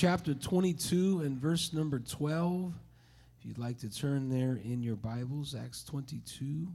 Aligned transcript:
chapter 0.00 0.32
22 0.32 1.20
and 1.20 1.38
verse 1.38 1.74
number 1.74 1.98
12. 1.98 2.72
If 3.38 3.44
you'd 3.44 3.58
like 3.58 3.78
to 3.80 3.94
turn 3.94 4.30
there 4.30 4.58
in 4.64 4.82
your 4.82 4.96
Bibles, 4.96 5.54
Acts 5.54 5.84
22 5.84 6.66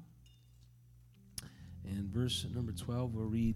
and 1.86 2.08
verse 2.14 2.46
number 2.54 2.72
12, 2.72 3.16
we'll 3.16 3.26
read 3.26 3.56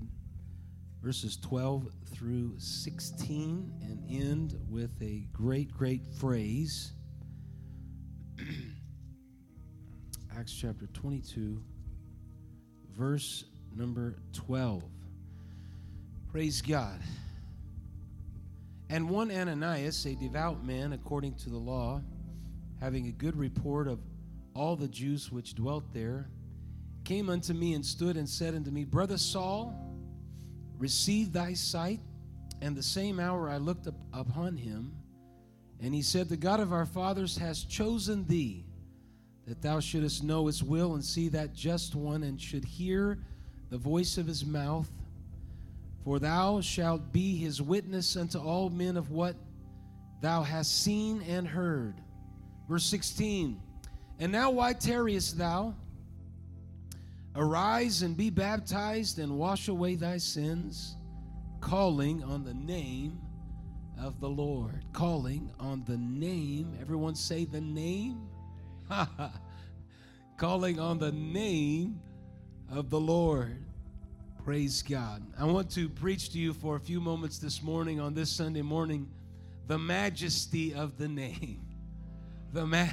verses 1.03 1.37
12 1.37 1.87
through 2.15 2.55
16 2.57 3.71
and 3.83 4.03
end 4.09 4.59
with 4.71 4.89
a 5.03 5.27
great, 5.33 5.71
great 5.71 6.01
phrase. 6.15 6.93
Acts 10.35 10.51
chapter 10.51 10.87
22, 10.93 11.61
verse 12.97 13.43
number 13.75 14.15
12. 14.33 14.81
Praise 16.31 16.59
God. 16.59 16.99
And 18.89 19.07
one 19.07 19.31
Ananias, 19.31 20.05
a 20.05 20.15
devout 20.15 20.65
man 20.65 20.93
according 20.93 21.35
to 21.35 21.49
the 21.49 21.57
law, 21.57 22.01
having 22.79 23.07
a 23.07 23.11
good 23.11 23.37
report 23.37 23.87
of 23.87 23.99
all 24.55 24.75
the 24.75 24.87
Jews 24.87 25.31
which 25.31 25.53
dwelt 25.53 25.93
there, 25.93 26.27
came 27.03 27.29
unto 27.29 27.53
me 27.53 27.75
and 27.75 27.85
stood 27.85 28.17
and 28.17 28.27
said 28.27 28.55
unto 28.55 28.71
me, 28.71 28.83
Brother 28.83 29.17
Saul, 29.17 29.75
receive 30.79 31.31
thy 31.31 31.53
sight. 31.53 31.99
And 32.61 32.75
the 32.75 32.83
same 32.83 33.19
hour 33.19 33.47
I 33.47 33.57
looked 33.57 33.87
up 33.87 33.95
upon 34.11 34.57
him, 34.57 34.91
and 35.81 35.93
he 35.93 36.01
said, 36.01 36.27
The 36.27 36.35
God 36.35 36.59
of 36.59 36.73
our 36.73 36.85
fathers 36.85 37.37
has 37.37 37.63
chosen 37.63 38.25
thee, 38.25 38.65
that 39.47 39.61
thou 39.61 39.79
shouldest 39.79 40.23
know 40.23 40.47
his 40.47 40.61
will 40.61 40.95
and 40.95 41.05
see 41.05 41.29
that 41.29 41.53
just 41.53 41.95
one, 41.95 42.23
and 42.23 42.41
should 42.41 42.65
hear 42.65 43.19
the 43.69 43.77
voice 43.77 44.17
of 44.17 44.27
his 44.27 44.45
mouth 44.45 44.89
for 46.09 46.17
thou 46.17 46.59
shalt 46.59 47.13
be 47.13 47.37
his 47.37 47.61
witness 47.61 48.17
unto 48.17 48.39
all 48.39 48.71
men 48.71 48.97
of 48.97 49.11
what 49.11 49.35
thou 50.21 50.41
hast 50.41 50.83
seen 50.83 51.21
and 51.29 51.47
heard. 51.47 52.01
Verse 52.67 52.83
16 52.85 53.61
And 54.17 54.31
now 54.31 54.49
why 54.49 54.73
tarriest 54.73 55.37
thou? 55.37 55.75
Arise 57.35 58.01
and 58.01 58.17
be 58.17 58.31
baptized 58.31 59.19
and 59.19 59.37
wash 59.37 59.67
away 59.67 59.93
thy 59.93 60.17
sins, 60.17 60.97
calling 61.61 62.23
on 62.23 62.43
the 62.43 62.55
name 62.55 63.21
of 64.01 64.19
the 64.19 64.29
Lord. 64.29 64.83
Calling 64.93 65.51
on 65.59 65.83
the 65.85 65.97
name. 65.97 66.75
Everyone 66.81 67.13
say 67.13 67.45
the 67.45 67.61
name. 67.61 68.27
calling 70.37 70.79
on 70.79 70.97
the 70.97 71.11
name 71.11 72.01
of 72.67 72.89
the 72.89 72.99
Lord. 72.99 73.63
Praise 74.49 74.81
God. 74.81 75.21
I 75.39 75.45
want 75.45 75.69
to 75.75 75.87
preach 75.87 76.31
to 76.31 76.39
you 76.39 76.55
for 76.55 76.75
a 76.75 76.79
few 76.79 76.99
moments 76.99 77.37
this 77.37 77.61
morning 77.61 77.99
on 77.99 78.15
this 78.15 78.31
Sunday 78.31 78.63
morning 78.63 79.07
the 79.67 79.77
majesty 79.77 80.73
of 80.73 80.97
the 80.97 81.07
name. 81.07 81.61
The, 82.51 82.65
ma- 82.65 82.87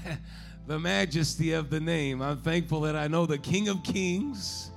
the 0.67 0.79
majesty 0.79 1.53
of 1.53 1.71
the 1.71 1.81
name. 1.81 2.21
I'm 2.21 2.37
thankful 2.37 2.83
that 2.83 2.95
I 2.95 3.09
know 3.09 3.25
the 3.25 3.39
King 3.39 3.69
of 3.69 3.83
Kings 3.83 4.71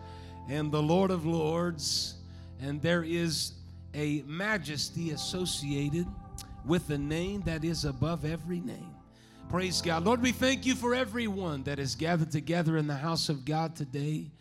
and 0.47 0.71
the 0.71 0.81
Lord 0.81 1.11
of 1.11 1.25
Lords, 1.25 2.16
and 2.61 2.81
there 2.81 3.03
is 3.03 3.55
a 3.93 4.23
majesty 4.25 5.11
associated 5.11 6.08
with 6.66 6.88
the 6.88 6.97
name 6.97 7.41
that 7.41 7.66
is 7.66 7.83
above 7.83 8.23
every 8.23 8.61
name. 8.61 8.95
Praise 9.49 9.81
God. 9.81 10.05
Lord, 10.05 10.21
we 10.21 10.31
thank 10.31 10.66
you 10.66 10.75
for 10.75 10.95
everyone 10.95 11.64
that 11.64 11.77
is 11.77 11.93
gathered 11.93 12.31
together 12.31 12.77
in 12.77 12.88
the 12.88 12.95
house 12.95 13.27
of 13.27 13.43
God 13.43 13.75
today. 13.75 14.31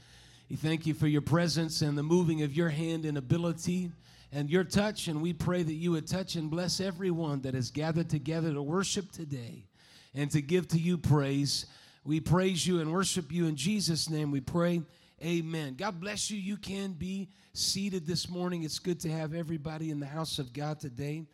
We 0.48 0.56
thank 0.56 0.86
you 0.86 0.94
for 0.94 1.06
your 1.06 1.20
presence 1.20 1.82
and 1.82 1.98
the 1.98 2.02
moving 2.02 2.42
of 2.42 2.54
your 2.54 2.70
hand 2.70 3.04
and 3.04 3.18
ability 3.18 3.90
and 4.32 4.48
your 4.48 4.64
touch. 4.64 5.06
And 5.06 5.20
we 5.20 5.34
pray 5.34 5.62
that 5.62 5.74
you 5.74 5.90
would 5.90 6.06
touch 6.06 6.36
and 6.36 6.50
bless 6.50 6.80
everyone 6.80 7.42
that 7.42 7.52
has 7.52 7.70
gathered 7.70 8.08
together 8.08 8.54
to 8.54 8.62
worship 8.62 9.12
today 9.12 9.66
and 10.14 10.30
to 10.30 10.40
give 10.40 10.66
to 10.68 10.78
you 10.78 10.96
praise. 10.96 11.66
We 12.02 12.20
praise 12.20 12.66
you 12.66 12.80
and 12.80 12.90
worship 12.90 13.30
you 13.30 13.44
in 13.44 13.56
Jesus' 13.56 14.08
name. 14.08 14.30
We 14.30 14.40
pray. 14.40 14.80
Amen. 15.22 15.74
God 15.74 16.00
bless 16.00 16.30
you. 16.30 16.38
You 16.38 16.56
can 16.56 16.92
be 16.92 17.28
seated 17.52 18.06
this 18.06 18.30
morning. 18.30 18.62
It's 18.62 18.78
good 18.78 19.00
to 19.00 19.10
have 19.10 19.34
everybody 19.34 19.90
in 19.90 20.00
the 20.00 20.06
house 20.06 20.38
of 20.38 20.54
God 20.54 20.80
today 20.80 21.26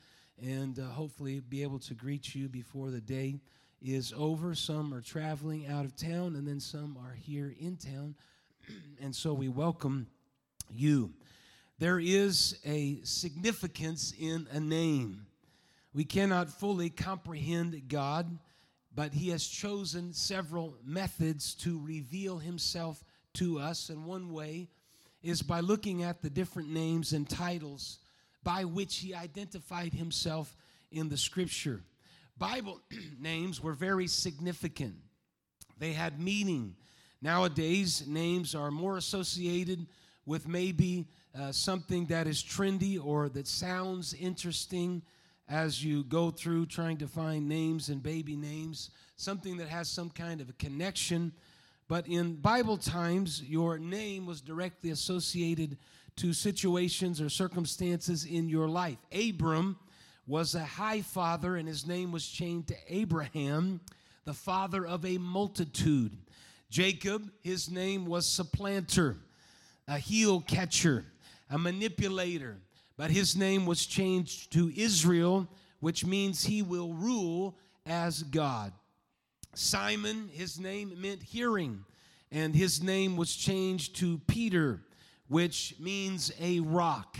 and 0.42 0.76
uh, 0.80 0.86
hopefully 0.86 1.38
be 1.38 1.62
able 1.62 1.78
to 1.80 1.94
greet 1.94 2.34
you 2.34 2.48
before 2.48 2.90
the 2.90 3.00
day 3.00 3.36
is 3.80 4.12
over. 4.16 4.56
Some 4.56 4.92
are 4.92 5.00
traveling 5.00 5.68
out 5.68 5.84
of 5.84 5.94
town, 5.94 6.34
and 6.34 6.48
then 6.48 6.58
some 6.58 6.96
are 7.00 7.14
here 7.14 7.54
in 7.60 7.76
town. 7.76 8.16
and 9.02 9.14
so 9.14 9.32
we 9.32 9.48
welcome 9.48 10.06
you. 10.70 11.12
There 11.78 11.98
is 11.98 12.58
a 12.64 13.00
significance 13.02 14.12
in 14.18 14.46
a 14.52 14.60
name. 14.60 15.26
We 15.92 16.04
cannot 16.04 16.50
fully 16.50 16.90
comprehend 16.90 17.88
God, 17.88 18.38
but 18.94 19.12
He 19.12 19.30
has 19.30 19.46
chosen 19.46 20.12
several 20.12 20.76
methods 20.84 21.54
to 21.56 21.80
reveal 21.84 22.38
Himself 22.38 23.02
to 23.34 23.58
us. 23.58 23.88
And 23.88 24.04
one 24.04 24.32
way 24.32 24.68
is 25.22 25.42
by 25.42 25.60
looking 25.60 26.02
at 26.02 26.22
the 26.22 26.30
different 26.30 26.68
names 26.70 27.12
and 27.12 27.28
titles 27.28 27.98
by 28.42 28.64
which 28.64 28.96
He 28.98 29.14
identified 29.14 29.92
Himself 29.92 30.56
in 30.92 31.08
the 31.08 31.16
Scripture. 31.16 31.82
Bible 32.38 32.80
names 33.18 33.62
were 33.62 33.74
very 33.74 34.06
significant, 34.06 34.96
they 35.78 35.92
had 35.92 36.20
meaning, 36.20 36.76
Nowadays, 37.24 38.06
names 38.06 38.54
are 38.54 38.70
more 38.70 38.98
associated 38.98 39.86
with 40.26 40.46
maybe 40.46 41.06
uh, 41.34 41.52
something 41.52 42.04
that 42.04 42.26
is 42.26 42.42
trendy 42.42 43.02
or 43.02 43.30
that 43.30 43.48
sounds 43.48 44.12
interesting 44.12 45.00
as 45.48 45.82
you 45.82 46.04
go 46.04 46.30
through 46.30 46.66
trying 46.66 46.98
to 46.98 47.06
find 47.06 47.48
names 47.48 47.88
and 47.88 48.02
baby 48.02 48.36
names, 48.36 48.90
something 49.16 49.56
that 49.56 49.68
has 49.68 49.88
some 49.88 50.10
kind 50.10 50.42
of 50.42 50.50
a 50.50 50.52
connection. 50.52 51.32
But 51.88 52.06
in 52.06 52.34
Bible 52.34 52.76
times, 52.76 53.42
your 53.42 53.78
name 53.78 54.26
was 54.26 54.42
directly 54.42 54.90
associated 54.90 55.78
to 56.16 56.34
situations 56.34 57.22
or 57.22 57.30
circumstances 57.30 58.26
in 58.26 58.50
your 58.50 58.68
life. 58.68 58.98
Abram 59.18 59.78
was 60.26 60.54
a 60.54 60.62
high 60.62 61.00
father, 61.00 61.56
and 61.56 61.66
his 61.66 61.86
name 61.86 62.12
was 62.12 62.28
changed 62.28 62.68
to 62.68 62.76
Abraham, 62.86 63.80
the 64.26 64.34
father 64.34 64.86
of 64.86 65.06
a 65.06 65.16
multitude. 65.16 66.18
Jacob, 66.70 67.30
his 67.40 67.70
name 67.70 68.06
was 68.06 68.26
supplanter, 68.26 69.16
a 69.86 69.98
heel 69.98 70.40
catcher, 70.40 71.04
a 71.50 71.58
manipulator, 71.58 72.58
but 72.96 73.10
his 73.10 73.36
name 73.36 73.66
was 73.66 73.86
changed 73.86 74.52
to 74.52 74.72
Israel, 74.76 75.48
which 75.80 76.04
means 76.04 76.44
he 76.44 76.62
will 76.62 76.92
rule 76.92 77.56
as 77.86 78.22
God. 78.22 78.72
Simon, 79.54 80.28
his 80.32 80.58
name 80.58 80.92
meant 81.00 81.22
hearing, 81.22 81.84
and 82.32 82.54
his 82.54 82.82
name 82.82 83.16
was 83.16 83.34
changed 83.36 83.96
to 83.96 84.18
Peter, 84.26 84.80
which 85.28 85.74
means 85.78 86.32
a 86.40 86.60
rock. 86.60 87.16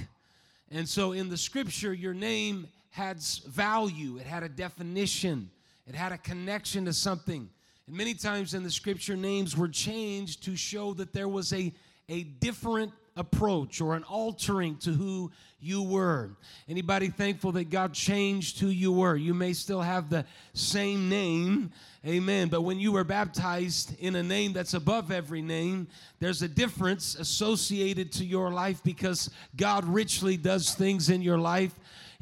And 0.71 0.89
so 0.89 1.13
in 1.13 1.29
the 1.29 1.37
scripture, 1.37 1.93
your 1.93 2.15
name 2.15 2.67
had 2.91 3.21
value, 3.47 4.17
it 4.19 4.27
had 4.27 4.43
a 4.43 4.49
definition, 4.49 5.51
it 5.87 5.95
had 5.95 6.13
a 6.13 6.19
connection 6.19 6.85
to 6.87 6.93
something. 6.93 7.49
And 7.87 7.97
many 7.97 8.15
times 8.15 8.55
in 8.55 8.63
the 8.63 8.71
scripture, 8.71 9.17
names 9.17 9.57
were 9.57 9.69
changed 9.69 10.45
to 10.45 10.57
show 10.57 10.95
that 10.95 11.13
there 11.13 11.29
was 11.29 11.53
a, 11.53 11.73
a 12.09 12.23
different 12.23 12.93
approach 13.17 13.81
or 13.81 13.95
an 13.95 14.03
altering 14.05 14.77
to 14.79 14.91
who 14.91 15.31
you 15.61 15.83
were. 15.83 16.31
Anybody 16.69 17.09
thankful 17.09 17.53
that 17.53 17.71
God 17.71 17.93
changed 17.93 18.59
who 18.59 18.69
you 18.69 18.91
were? 18.91 19.17
You 19.17 19.35
may 19.35 19.53
still 19.53 19.81
have 19.81 20.11
the 20.11 20.25
same 20.53 21.09
name, 21.09 21.71
amen, 22.07 22.49
but 22.49 22.63
when 22.63 22.81
you 22.81 22.93
were 22.93 23.05
baptized 23.05 23.95
in 24.01 24.17
a 24.17 24.23
name 24.23 24.53
that's 24.53 24.75
above 24.75 25.11
every 25.13 25.43
name, 25.43 25.87
there's 26.19 26.43
a 26.43 26.49
difference 26.49 27.15
associated 27.15 28.13
to 28.13 28.25
your 28.25 28.51
life 28.51 28.83
because 28.83 29.31
God 29.57 29.85
richly 29.85 30.37
does 30.37 30.75
things 30.75 31.09
in 31.09 31.23
your 31.23 31.39
life 31.39 31.75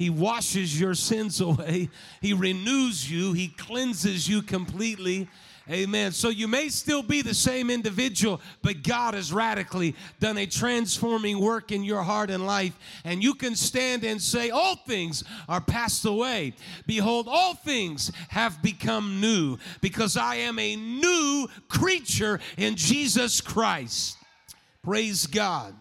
he 0.03 0.11
washes 0.11 0.81
your 0.81 0.95
sins 0.95 1.41
away. 1.41 1.89
He 2.21 2.33
renews 2.33 3.11
you. 3.11 3.35
He 3.35 3.49
cleanses 3.49 4.29
you 4.29 4.43
completely. 4.43 5.29
Amen. 5.73 6.13
So 6.13 6.29
you 6.29 6.49
may 6.49 6.69
still 6.69 7.03
be 7.03 7.23
the 7.23 7.33
same 7.33 7.71
individual, 7.71 8.43
but 8.61 8.83
God 8.83 9.15
has 9.15 9.33
radically 9.33 9.97
done 10.21 10.37
a 10.37 10.45
transforming 10.45 11.41
work 11.41 11.73
in 11.73 11.83
your 11.83 12.03
heart 12.03 12.29
and 12.29 12.45
life. 12.45 12.79
And 13.05 13.23
you 13.23 13.33
can 13.33 13.57
stand 13.57 14.05
and 14.05 14.21
say, 14.21 14.51
All 14.51 14.77
things 14.77 15.25
are 15.49 15.63
passed 15.63 16.05
away. 16.05 16.53
Behold, 16.87 17.27
all 17.27 17.55
things 17.55 18.13
have 18.29 18.61
become 18.63 19.19
new 19.19 19.57
because 19.81 20.19
I 20.19 20.35
am 20.37 20.59
a 20.59 20.77
new 20.77 21.49
creature 21.69 22.39
in 22.59 22.77
Jesus 22.77 23.41
Christ. 23.41 24.19
Praise 24.83 25.27
God. 25.27 25.75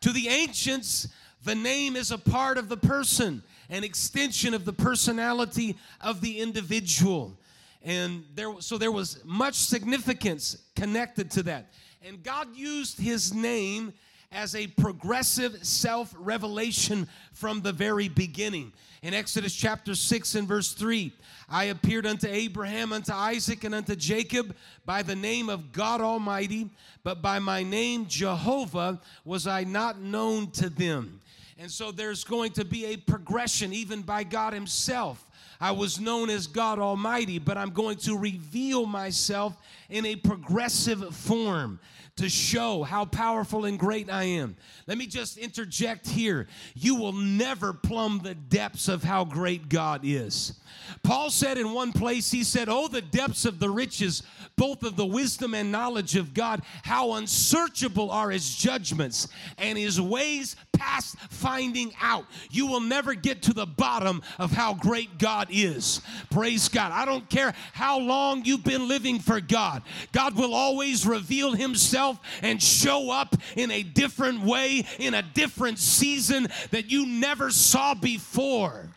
To 0.00 0.10
the 0.10 0.26
ancients, 0.26 1.06
the 1.44 1.54
name 1.54 1.94
is 1.94 2.10
a 2.10 2.18
part 2.18 2.58
of 2.58 2.68
the 2.68 2.76
person, 2.76 3.44
an 3.70 3.84
extension 3.84 4.54
of 4.54 4.64
the 4.64 4.72
personality 4.72 5.76
of 6.00 6.20
the 6.20 6.40
individual. 6.40 7.38
And 7.86 8.24
there, 8.34 8.52
so 8.58 8.78
there 8.78 8.90
was 8.90 9.24
much 9.24 9.54
significance 9.54 10.58
connected 10.74 11.30
to 11.30 11.44
that. 11.44 11.72
And 12.04 12.20
God 12.20 12.54
used 12.56 12.98
his 12.98 13.32
name 13.32 13.92
as 14.32 14.56
a 14.56 14.66
progressive 14.66 15.64
self 15.64 16.12
revelation 16.18 17.06
from 17.32 17.60
the 17.60 17.72
very 17.72 18.08
beginning. 18.08 18.72
In 19.02 19.14
Exodus 19.14 19.54
chapter 19.54 19.94
6 19.94 20.34
and 20.34 20.48
verse 20.48 20.72
3, 20.72 21.12
I 21.48 21.64
appeared 21.66 22.06
unto 22.06 22.26
Abraham, 22.28 22.92
unto 22.92 23.12
Isaac, 23.12 23.62
and 23.62 23.72
unto 23.72 23.94
Jacob 23.94 24.56
by 24.84 25.04
the 25.04 25.14
name 25.14 25.48
of 25.48 25.70
God 25.70 26.00
Almighty, 26.00 26.68
but 27.04 27.22
by 27.22 27.38
my 27.38 27.62
name 27.62 28.06
Jehovah 28.06 29.00
was 29.24 29.46
I 29.46 29.62
not 29.62 30.00
known 30.00 30.50
to 30.52 30.68
them. 30.68 31.20
And 31.56 31.70
so 31.70 31.92
there's 31.92 32.24
going 32.24 32.50
to 32.54 32.64
be 32.64 32.86
a 32.86 32.96
progression, 32.96 33.72
even 33.72 34.02
by 34.02 34.24
God 34.24 34.52
Himself. 34.52 35.24
I 35.60 35.72
was 35.72 36.00
known 36.00 36.30
as 36.30 36.46
God 36.46 36.78
Almighty, 36.78 37.38
but 37.38 37.56
I'm 37.56 37.70
going 37.70 37.96
to 37.98 38.16
reveal 38.16 38.86
myself 38.86 39.56
in 39.88 40.04
a 40.06 40.16
progressive 40.16 41.14
form 41.14 41.78
to 42.16 42.28
show 42.30 42.82
how 42.82 43.04
powerful 43.04 43.66
and 43.66 43.78
great 43.78 44.10
I 44.10 44.24
am. 44.24 44.56
Let 44.86 44.96
me 44.96 45.06
just 45.06 45.36
interject 45.36 46.08
here. 46.08 46.48
You 46.74 46.94
will 46.94 47.12
never 47.12 47.74
plumb 47.74 48.20
the 48.22 48.34
depths 48.34 48.88
of 48.88 49.04
how 49.04 49.24
great 49.24 49.68
God 49.68 50.00
is. 50.02 50.54
Paul 51.02 51.30
said 51.30 51.58
in 51.58 51.72
one 51.72 51.92
place, 51.92 52.30
he 52.30 52.42
said, 52.42 52.68
Oh, 52.68 52.88
the 52.88 53.02
depths 53.02 53.44
of 53.44 53.58
the 53.58 53.68
riches, 53.68 54.22
both 54.56 54.82
of 54.82 54.96
the 54.96 55.04
wisdom 55.04 55.52
and 55.52 55.70
knowledge 55.70 56.16
of 56.16 56.32
God, 56.32 56.62
how 56.82 57.14
unsearchable 57.14 58.10
are 58.10 58.30
his 58.30 58.56
judgments 58.56 59.28
and 59.58 59.76
his 59.76 60.00
ways 60.00 60.56
past 60.76 61.18
finding 61.30 61.92
out. 62.00 62.24
You 62.50 62.66
will 62.66 62.80
never 62.80 63.14
get 63.14 63.42
to 63.42 63.52
the 63.52 63.66
bottom 63.66 64.22
of 64.38 64.52
how 64.52 64.74
great 64.74 65.18
God 65.18 65.48
is. 65.50 66.00
Praise 66.30 66.68
God. 66.68 66.92
I 66.92 67.04
don't 67.04 67.28
care 67.28 67.54
how 67.72 67.98
long 67.98 68.44
you've 68.44 68.64
been 68.64 68.88
living 68.88 69.18
for 69.18 69.40
God, 69.40 69.82
God 70.12 70.36
will 70.36 70.54
always 70.54 71.06
reveal 71.06 71.52
himself 71.52 72.18
and 72.42 72.62
show 72.62 73.10
up 73.10 73.36
in 73.56 73.70
a 73.70 73.82
different 73.82 74.42
way, 74.42 74.84
in 74.98 75.14
a 75.14 75.22
different 75.22 75.78
season 75.78 76.48
that 76.70 76.90
you 76.90 77.06
never 77.06 77.50
saw 77.50 77.94
before. 77.94 78.88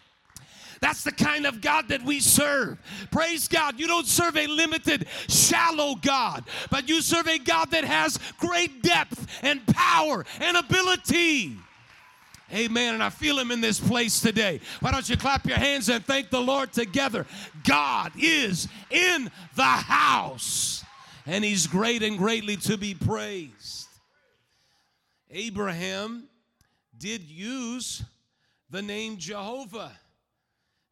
That's 0.82 1.04
the 1.04 1.12
kind 1.12 1.46
of 1.46 1.62
God 1.62 1.90
that 1.90 2.04
we 2.04 2.20
serve. 2.20 2.78
Praise 3.12 3.48
God. 3.48 3.80
You 3.80 3.88
don't 3.88 4.08
serve 4.08 4.38
a 4.38 4.48
limited, 4.48 5.08
shallow 5.28 5.96
God, 5.96 6.46
but 6.70 6.88
you 6.88 7.02
serve 7.02 7.28
a 7.28 7.38
God 7.38 7.72
that 7.72 7.84
has 7.84 8.20
great 8.40 8.82
depth 8.82 9.28
and 9.42 9.66
power 9.68 10.26
and 10.40 10.58
ability. 10.58 11.58
Amen. 12.54 12.96
And 12.96 13.04
I 13.04 13.10
feel 13.10 13.38
him 13.38 13.52
in 13.52 13.62
this 13.62 13.80
place 13.80 14.20
today. 14.20 14.60
Why 14.80 14.92
don't 14.92 15.08
you 15.08 15.18
clap 15.18 15.46
your 15.46 15.58
hands 15.58 15.90
and 15.90 16.04
thank 16.06 16.30
the 16.30 16.42
Lord 16.42 16.74
together? 16.74 17.26
God 17.64 18.12
is 18.20 18.68
in 18.90 19.30
the 19.56 19.64
house, 19.64 20.84
and 21.26 21.44
he's 21.44 21.68
great 21.68 22.02
and 22.02 22.18
greatly 22.18 22.58
to 22.58 22.78
be 22.78 22.96
praised. 22.96 23.88
Abraham 25.30 26.28
did 26.98 27.24
use 27.24 28.04
the 28.70 28.82
name 28.82 29.18
Jehovah. 29.18 29.92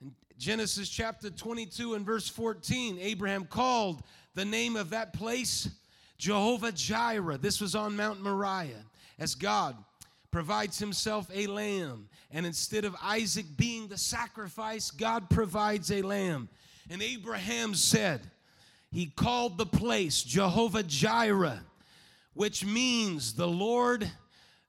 In 0.01 0.13
Genesis 0.38 0.89
chapter 0.89 1.30
22 1.30 1.95
and 1.95 2.06
verse 2.06 2.30
14, 2.30 3.00
Abraham 3.01 3.45
called 3.45 4.04
the 4.36 4.45
name 4.45 4.75
of 4.75 4.92
that 4.92 5.13
place 5.13 5.69
Jehovah 6.18 6.71
Jireh. 6.71 7.38
This 7.38 7.59
was 7.59 7.74
on 7.74 7.95
Mount 7.95 8.21
Moriah 8.21 8.86
as 9.19 9.33
God 9.33 9.75
provides 10.32 10.80
himself 10.80 11.30
a 11.34 11.48
lamb. 11.48 12.10
And 12.32 12.46
instead 12.46 12.86
of 12.86 12.96
Isaac 13.02 13.46
being 13.56 13.88
the 13.88 13.98
sacrifice, 13.98 14.92
God 14.92 15.30
provides 15.30 15.92
a 15.92 16.02
lamb. 16.02 16.50
And 16.90 17.02
Abraham 17.02 17.74
said, 17.76 18.22
he 18.92 19.08
called 19.08 19.58
the 19.58 19.66
place 19.66 20.24
Jehovah 20.24 20.84
Jireh, 20.84 21.62
which 22.34 22.66
means 22.66 23.34
the 23.34 23.48
Lord 23.48 24.10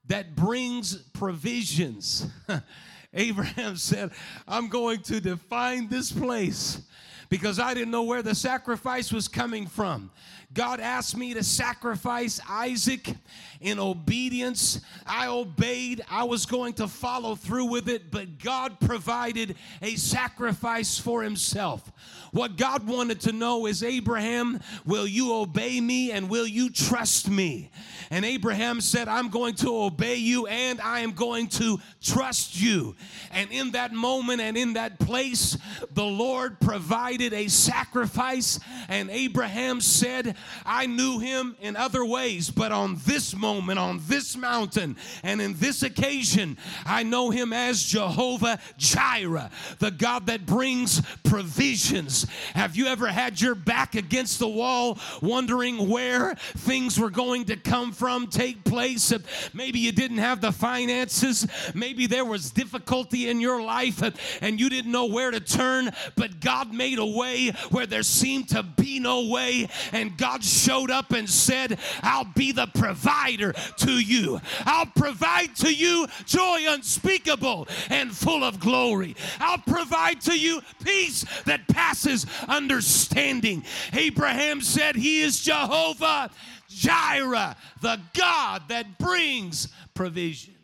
that 0.07 0.35
brings 0.35 0.95
provisions. 0.95 2.27
Abraham 3.13 3.75
said, 3.75 4.11
I'm 4.47 4.67
going 4.67 5.01
to 5.03 5.19
define 5.19 5.87
this 5.87 6.11
place 6.11 6.81
because 7.29 7.59
I 7.59 7.73
didn't 7.73 7.91
know 7.91 8.03
where 8.03 8.21
the 8.21 8.35
sacrifice 8.35 9.11
was 9.11 9.27
coming 9.27 9.67
from. 9.67 10.11
God 10.51 10.79
asked 10.79 11.15
me 11.15 11.35
to 11.35 11.43
sacrifice 11.43 12.41
Isaac 12.49 13.13
in 13.61 13.77
obedience. 13.77 14.81
I 15.05 15.27
obeyed. 15.27 16.01
I 16.09 16.23
was 16.23 16.47
going 16.47 16.73
to 16.73 16.87
follow 16.87 17.35
through 17.35 17.65
with 17.65 17.87
it, 17.87 18.09
but 18.09 18.39
God 18.39 18.79
provided 18.79 19.55
a 19.83 19.95
sacrifice 19.95 20.97
for 20.97 21.21
himself. 21.21 21.91
What 22.31 22.57
God 22.57 22.87
wanted 22.87 23.21
to 23.21 23.31
know 23.31 23.67
is 23.67 23.83
Abraham, 23.83 24.59
will 24.85 25.07
you 25.07 25.33
obey 25.33 25.79
me 25.81 26.11
and 26.11 26.29
will 26.29 26.47
you 26.47 26.69
trust 26.69 27.29
me? 27.29 27.69
And 28.11 28.25
Abraham 28.25 28.81
said, 28.81 29.07
I'm 29.07 29.29
going 29.29 29.55
to 29.55 29.83
obey 29.83 30.15
you 30.15 30.47
and 30.47 30.81
I 30.81 31.01
am 31.01 31.11
going 31.11 31.47
to 31.49 31.79
trust 32.01 32.59
you. 32.59 32.95
And 33.31 33.51
in 33.51 33.71
that 33.71 33.93
moment 33.93 34.41
and 34.41 34.57
in 34.57 34.73
that 34.73 34.99
place, 34.99 35.57
the 35.91 36.05
Lord 36.05 36.59
provided 36.59 37.33
a 37.33 37.47
sacrifice. 37.47 38.59
And 38.87 39.09
Abraham 39.11 39.79
said, 39.79 40.35
I 40.65 40.85
knew 40.85 41.19
him 41.19 41.55
in 41.61 41.75
other 41.75 42.05
ways, 42.05 42.49
but 42.49 42.71
on 42.71 42.99
this 43.05 43.35
moment, 43.35 43.79
on 43.79 44.01
this 44.07 44.35
mountain, 44.37 44.97
and 45.23 45.41
in 45.41 45.53
this 45.55 45.83
occasion, 45.83 46.57
I 46.85 47.03
know 47.03 47.29
him 47.29 47.53
as 47.53 47.83
Jehovah 47.83 48.59
Jireh, 48.77 49.49
the 49.79 49.91
God 49.91 50.27
that 50.27 50.45
brings 50.45 51.01
provisions. 51.23 52.25
Have 52.53 52.75
you 52.75 52.87
ever 52.87 53.07
had 53.07 53.41
your 53.41 53.55
back 53.55 53.95
against 53.95 54.39
the 54.39 54.47
wall, 54.47 54.99
wondering 55.21 55.89
where 55.89 56.35
things 56.35 56.99
were 56.99 57.09
going 57.09 57.45
to 57.45 57.55
come 57.55 57.91
from, 57.91 58.27
take 58.27 58.63
place? 58.63 59.13
Maybe 59.53 59.79
you 59.79 59.91
didn't 59.91 60.19
have 60.19 60.41
the 60.41 60.51
finances, 60.51 61.47
maybe 61.73 62.07
there 62.07 62.25
was 62.25 62.51
difficulty 62.51 63.29
in 63.29 63.41
your 63.41 63.61
life, 63.61 64.01
and 64.41 64.59
you 64.59 64.69
didn't 64.69 64.91
know 64.91 65.05
where 65.05 65.31
to 65.31 65.39
turn, 65.39 65.91
but 66.15 66.39
God 66.39 66.73
made 66.73 66.99
a 66.99 67.05
way 67.05 67.49
where 67.69 67.85
there 67.85 68.03
seemed 68.03 68.49
to 68.49 68.63
be 68.63 68.99
no 68.99 69.27
way, 69.27 69.67
and 69.91 70.17
God 70.17 70.28
showed 70.37 70.91
up 70.91 71.11
and 71.11 71.29
said, 71.29 71.79
I'll 72.01 72.27
be 72.35 72.51
the 72.51 72.67
provider 72.67 73.53
to 73.77 73.91
you. 73.91 74.39
I'll 74.65 74.85
provide 74.85 75.55
to 75.57 75.73
you 75.73 76.07
joy 76.25 76.65
unspeakable 76.67 77.67
and 77.89 78.15
full 78.15 78.43
of 78.43 78.59
glory. 78.59 79.15
I'll 79.39 79.57
provide 79.57 80.21
to 80.21 80.37
you 80.37 80.61
peace 80.83 81.25
that 81.43 81.67
passes 81.67 82.25
understanding. 82.47 83.63
Abraham 83.93 84.61
said, 84.61 84.95
He 84.95 85.21
is 85.21 85.39
Jehovah 85.39 86.29
Jireh, 86.69 87.55
the 87.81 87.99
God 88.13 88.63
that 88.69 88.97
brings 88.99 89.69
provision. 89.93 90.55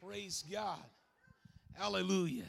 Praise 0.00 0.44
God. 0.50 0.78
Hallelujah. 1.74 2.44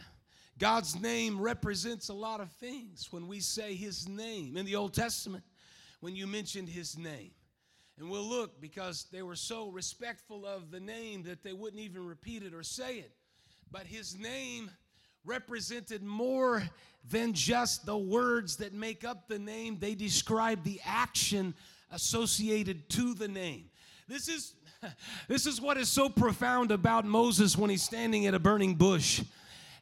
God's 0.59 0.99
name 0.99 1.39
represents 1.39 2.09
a 2.09 2.13
lot 2.13 2.39
of 2.39 2.51
things 2.53 3.07
when 3.11 3.27
we 3.27 3.39
say 3.39 3.75
His 3.75 4.07
name. 4.07 4.57
In 4.57 4.65
the 4.65 4.75
Old 4.75 4.93
Testament, 4.93 5.43
when 5.99 6.15
you 6.15 6.25
mentioned 6.25 6.69
His 6.69 6.97
name, 6.97 7.31
and 7.99 8.09
we'll 8.09 8.27
look 8.27 8.61
because 8.61 9.07
they 9.11 9.23
were 9.23 9.35
so 9.35 9.69
respectful 9.69 10.45
of 10.45 10.69
the 10.71 10.79
name 10.79 11.23
that 11.23 11.43
they 11.43 11.53
wouldn't 11.53 11.81
even 11.81 12.05
repeat 12.05 12.43
it 12.43 12.53
or 12.53 12.63
say 12.63 12.97
it. 12.97 13.11
But 13.71 13.87
his 13.87 14.17
name 14.17 14.69
represented 15.25 16.03
more 16.03 16.63
than 17.09 17.33
just 17.33 17.85
the 17.85 17.97
words 17.97 18.57
that 18.57 18.73
make 18.73 19.03
up 19.03 19.27
the 19.27 19.39
name, 19.39 19.77
they 19.79 19.95
describe 19.95 20.63
the 20.63 20.79
action 20.85 21.55
associated 21.91 22.87
to 22.89 23.13
the 23.13 23.27
name. 23.27 23.65
This 24.07 24.27
is 24.27 24.53
this 25.27 25.47
is 25.47 25.59
what 25.59 25.77
is 25.77 25.89
so 25.89 26.07
profound 26.07 26.69
about 26.69 27.03
Moses 27.03 27.57
when 27.57 27.71
he's 27.71 27.81
standing 27.81 28.27
at 28.27 28.35
a 28.35 28.39
burning 28.39 28.75
bush 28.75 29.23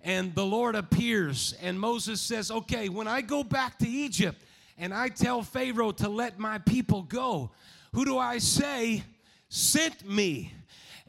and 0.06 0.34
the 0.36 0.46
Lord 0.46 0.76
appears 0.76 1.54
and 1.62 1.78
Moses 1.78 2.22
says, 2.22 2.50
"Okay, 2.50 2.88
when 2.88 3.08
I 3.08 3.20
go 3.20 3.44
back 3.44 3.78
to 3.80 3.88
Egypt 3.90 4.42
and 4.78 4.94
I 4.94 5.10
tell 5.10 5.42
Pharaoh 5.42 5.92
to 5.94 6.08
let 6.08 6.40
my 6.40 6.60
people 6.60 7.02
go, 7.02 7.52
who 7.94 8.06
do 8.06 8.18
I 8.18 8.38
say 8.38 9.04
sent 9.50 10.08
me? 10.08 10.54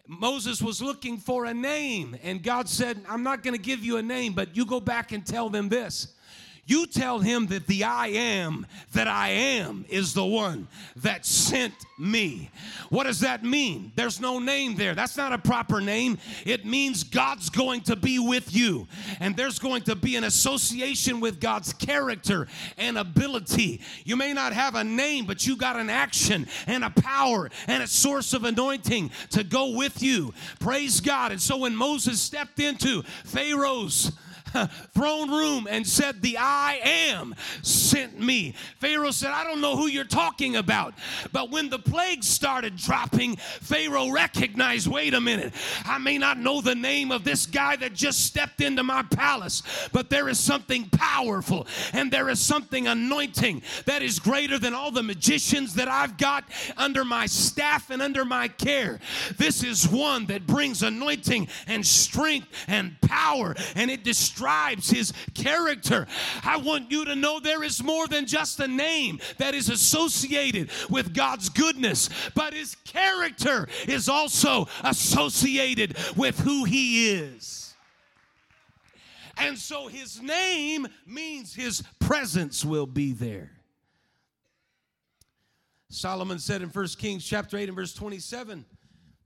Moses 0.07 0.63
was 0.63 0.81
looking 0.81 1.19
for 1.19 1.47
a 1.47 1.55
name, 1.55 2.17
and 2.23 2.41
God 2.43 2.69
said, 2.69 3.05
I'm 3.09 3.25
not 3.25 3.43
going 3.43 3.55
to 3.55 3.63
give 3.63 3.85
you 3.85 3.97
a 3.97 4.03
name, 4.03 4.35
but 4.35 4.57
you 4.57 4.65
go 4.65 4.79
back 4.79 5.11
and 5.11 5.27
tell 5.27 5.51
them 5.51 5.69
this. 5.69 6.15
You 6.67 6.87
tell 6.87 7.21
him 7.21 7.47
that 7.47 7.69
the 7.69 7.85
I 7.85 8.09
am 8.09 8.67
that 8.93 9.07
I 9.07 9.29
am 9.29 9.85
is 9.89 10.15
the 10.15 10.25
one 10.25 10.67
that 10.97 11.25
sent 11.25 11.75
me. 11.97 12.51
What 12.91 13.05
does 13.05 13.21
that 13.21 13.45
mean? 13.45 13.93
There's 13.95 14.21
no 14.21 14.41
name 14.41 14.75
there. 14.75 14.97
That's 14.97 15.17
not 15.17 15.33
a 15.33 15.39
proper 15.39 15.81
name. 15.81 16.19
It 16.45 16.67
means 16.67 17.05
God's 17.05 17.51
going 17.51 17.83
to 17.83 17.95
be 17.95 18.19
with 18.19 18.55
you, 18.55 18.89
and 19.21 19.37
there's 19.37 19.61
going 19.61 19.83
to 19.83 19.95
be 19.95 20.17
an 20.17 20.25
association 20.25 21.21
with 21.21 21.41
God's 21.41 21.73
character 21.73 22.49
and 22.77 22.99
ability. 22.99 23.81
You 24.05 24.17
may 24.17 24.33
not 24.33 24.53
have 24.53 24.75
a 24.75 24.83
name, 24.83 25.25
but 25.25 25.47
you 25.47 25.57
got 25.57 25.77
an 25.77 25.89
action 25.89 26.49
and 26.67 26.83
a 26.83 26.91
power 26.91 27.49
and 27.69 27.83
a 27.83 27.87
source 27.87 28.33
of 28.33 28.45
anointing 28.45 29.13
to 29.31 29.45
go 29.45 29.77
with 29.77 30.03
you. 30.03 30.35
Praise 30.59 31.01
God. 31.01 31.31
And 31.31 31.41
so 31.41 31.59
when 31.59 31.77
Moses 31.77 32.21
stepped 32.21 32.59
into 32.59 33.03
Pharaoh's 33.25 34.11
throne 34.95 35.31
room 35.31 35.67
and 35.69 35.87
said, 35.87 36.23
The 36.23 36.39
I 36.39 36.81
am 36.83 37.35
sent 37.63 38.19
me. 38.19 38.55
Pharaoh 38.81 39.11
said, 39.11 39.31
I 39.31 39.45
don't 39.45 39.61
know 39.61 39.77
who 39.77 39.87
you're 39.87 40.05
talking 40.05 40.57
about. 40.57 40.95
But 41.33 41.51
when 41.51 41.69
the 41.69 41.79
plague 41.79 42.25
started 42.25 42.77
dropping, 42.77 43.37
Pharaoh 43.37 44.11
recognized, 44.11 44.87
wait 44.87 45.15
a 45.15 45.21
minute, 45.21 45.53
I 45.85 45.99
may 45.99 46.19
not 46.19 46.39
know 46.39 46.61
the 46.61 46.75
name 46.75 47.11
of 47.11 47.25
this 47.25 47.47
guy 47.47 47.77
that 47.77 47.95
just 47.95 48.25
stepped 48.25 48.61
into 48.61 48.83
my 48.83 49.03
palace, 49.03 49.63
but 49.93 50.11
there 50.11 50.29
is 50.29 50.39
something 50.39 50.89
powerful 50.91 51.67
and 51.93 52.11
there 52.11 52.29
is 52.29 52.41
something 52.41 52.87
anointing 52.87 53.63
that 53.87 54.03
is 54.03 54.19
greater 54.19 54.59
than 54.59 54.75
all 54.75 54.91
the 54.91 55.03
magicians 55.03 55.75
that 55.75 55.89
I've 55.89 56.17
got 56.17 56.45
under 56.77 57.05
my 57.05 57.27
staff 57.27 57.91
and 57.91 58.03
under 58.03 58.25
my 58.25 58.49
care. 58.49 59.01
This 59.37 59.63
is 59.63 59.89
one 59.89 60.27
that 60.27 60.47
brings 60.47 60.83
anointing 60.83 61.49
and 61.67 61.87
strength 61.87 62.49
and 62.67 63.01
power, 63.01 63.55
and 63.75 63.91
it 63.91 64.03
describes 64.47 64.91
his 64.91 65.13
character. 65.35 66.07
I 66.45 66.59
want 66.59 66.91
you 66.91 67.05
to 67.07 67.17
know 67.17 67.41
there 67.41 67.65
is 67.65 67.83
more 67.83 68.07
than 68.07 68.27
just 68.27 68.61
a 68.61 68.69
name 68.69 69.19
that 69.39 69.55
is 69.55 69.69
associated 69.69 70.71
with 70.89 71.15
God's 71.15 71.49
goodness, 71.49 72.09
but 72.35 72.55
his 72.55 72.77
character 72.85 73.69
is 73.89 74.09
also 74.09 74.69
associated 74.85 75.97
with 76.17 76.39
who 76.39 76.65
he 76.65 77.11
is. 77.11 77.75
And 79.39 79.59
so 79.59 79.89
his 79.89 80.23
name 80.23 80.87
means 81.07 81.55
his 81.55 81.83
presence 81.99 82.65
will 82.65 82.87
be 82.87 83.13
there. 83.13 83.51
Solomon 85.91 86.39
said 86.39 86.63
in 86.63 86.69
1 86.69 86.87
Kings 86.99 87.25
chapter 87.25 87.59
8 87.59 87.69
and 87.69 87.77
verse 87.77 87.95
27, 87.95 88.65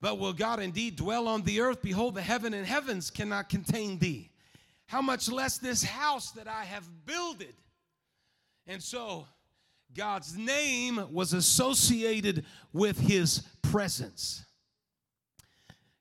But 0.00 0.18
will 0.18 0.32
God 0.32 0.60
indeed 0.60 0.96
dwell 0.96 1.28
on 1.28 1.42
the 1.42 1.60
earth? 1.60 1.82
Behold, 1.82 2.14
the 2.14 2.22
heaven 2.22 2.54
and 2.54 2.66
heavens 2.66 3.10
cannot 3.10 3.48
contain 3.48 3.98
thee. 3.98 4.30
How 4.90 5.00
much 5.00 5.30
less 5.30 5.58
this 5.58 5.84
house 5.84 6.32
that 6.32 6.48
I 6.48 6.64
have 6.64 6.84
builded? 7.06 7.54
And 8.66 8.82
so 8.82 9.24
God's 9.96 10.36
name 10.36 11.00
was 11.12 11.32
associated 11.32 12.44
with 12.72 12.98
his 12.98 13.42
presence. 13.62 14.44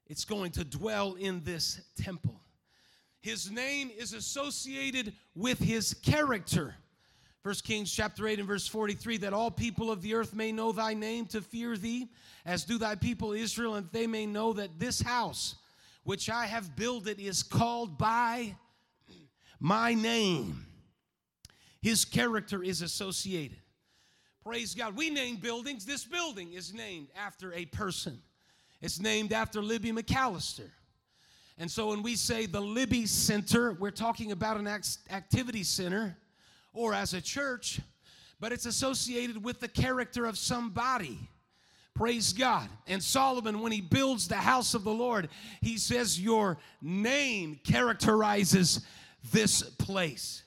It's 0.07 0.25
going 0.25 0.53
to 0.53 0.63
dwell 0.63 1.13
in 1.13 1.43
this 1.43 1.79
temple. 2.01 2.41
His 3.21 3.51
name 3.51 3.91
is 3.95 4.13
associated 4.13 5.13
with 5.35 5.59
his 5.59 5.93
character. 5.93 6.73
1 7.43 7.55
Kings 7.63 7.91
chapter 7.91 8.27
8 8.27 8.39
and 8.39 8.47
verse 8.47 8.65
43 8.65 9.17
that 9.17 9.33
all 9.33 9.51
people 9.51 9.91
of 9.91 10.01
the 10.01 10.15
earth 10.15 10.33
may 10.33 10.51
know 10.51 10.71
thy 10.71 10.95
name 10.95 11.27
to 11.27 11.41
fear 11.41 11.77
thee, 11.77 12.07
as 12.43 12.63
do 12.63 12.79
thy 12.79 12.95
people 12.95 13.33
Israel, 13.33 13.75
and 13.75 13.87
they 13.91 14.07
may 14.07 14.25
know 14.25 14.51
that 14.53 14.79
this 14.79 14.99
house 14.99 15.57
which 16.05 16.27
I 16.27 16.47
have 16.47 16.75
builded 16.75 17.19
is 17.19 17.43
called 17.43 17.95
by 17.99 18.55
my 19.59 19.93
name. 19.93 20.65
His 21.81 22.05
character 22.05 22.63
is 22.63 22.81
associated. 22.81 23.57
Praise 24.43 24.73
God. 24.73 24.95
We 24.95 25.09
name 25.09 25.37
buildings. 25.37 25.85
This 25.85 26.05
building 26.05 26.53
is 26.53 26.73
named 26.73 27.09
after 27.15 27.53
a 27.53 27.65
person. 27.65 28.19
It's 28.81 28.99
named 28.99 29.33
after 29.33 29.61
Libby 29.61 29.91
McAllister. 29.91 30.69
And 31.57 31.69
so 31.69 31.89
when 31.89 32.01
we 32.01 32.15
say 32.15 32.45
the 32.45 32.61
Libby 32.61 33.05
Center, 33.05 33.73
we're 33.73 33.91
talking 33.91 34.31
about 34.31 34.57
an 34.57 34.67
activity 34.67 35.63
center 35.63 36.15
or 36.73 36.93
as 36.93 37.13
a 37.13 37.21
church, 37.21 37.81
but 38.39 38.53
it's 38.53 38.65
associated 38.65 39.43
with 39.43 39.59
the 39.59 39.67
character 39.67 40.25
of 40.25 40.37
somebody. 40.37 41.19
Praise 41.93 42.31
God. 42.31 42.69
And 42.87 43.03
Solomon, 43.03 43.59
when 43.59 43.73
he 43.73 43.81
builds 43.81 44.29
the 44.29 44.35
house 44.35 44.73
of 44.73 44.85
the 44.85 44.93
Lord, 44.93 45.27
he 45.59 45.77
says, 45.77 46.17
Your 46.17 46.57
name 46.81 47.59
characterizes 47.65 48.85
this 49.31 49.63
place, 49.63 50.43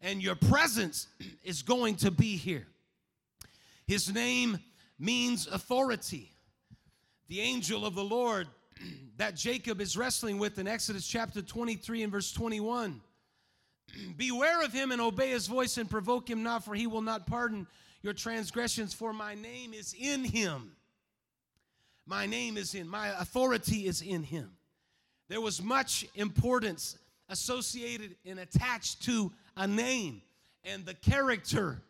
and 0.00 0.22
your 0.22 0.34
presence 0.34 1.08
is 1.42 1.62
going 1.62 1.96
to 1.96 2.10
be 2.10 2.36
here. 2.36 2.66
His 3.86 4.12
name 4.12 4.58
means 4.98 5.46
authority. 5.46 6.32
The 7.28 7.40
angel 7.40 7.86
of 7.86 7.94
the 7.94 8.04
Lord 8.04 8.48
that 9.16 9.34
Jacob 9.36 9.80
is 9.80 9.96
wrestling 9.96 10.38
with 10.38 10.58
in 10.58 10.66
Exodus 10.66 11.06
chapter 11.06 11.42
23 11.42 12.02
and 12.02 12.12
verse 12.12 12.32
21 12.32 13.00
Beware 14.16 14.62
of 14.62 14.72
him 14.72 14.92
and 14.92 15.00
obey 15.00 15.30
his 15.30 15.46
voice 15.46 15.78
and 15.78 15.88
provoke 15.88 16.28
him 16.28 16.42
not, 16.42 16.64
for 16.64 16.74
he 16.74 16.86
will 16.86 17.02
not 17.02 17.26
pardon 17.26 17.66
your 18.02 18.12
transgressions, 18.12 18.94
for 18.94 19.12
my 19.12 19.34
name 19.34 19.72
is 19.72 19.94
in 19.98 20.24
him. 20.24 20.72
My 22.06 22.26
name 22.26 22.56
is 22.56 22.74
in, 22.74 22.88
my 22.88 23.08
authority 23.20 23.86
is 23.86 24.00
in 24.00 24.22
him. 24.22 24.50
There 25.28 25.40
was 25.40 25.62
much 25.62 26.06
importance 26.14 26.96
associated 27.28 28.16
and 28.24 28.38
attached 28.38 29.02
to 29.04 29.32
a 29.56 29.66
name, 29.66 30.22
and 30.64 30.84
the 30.84 30.94
character 30.94 31.82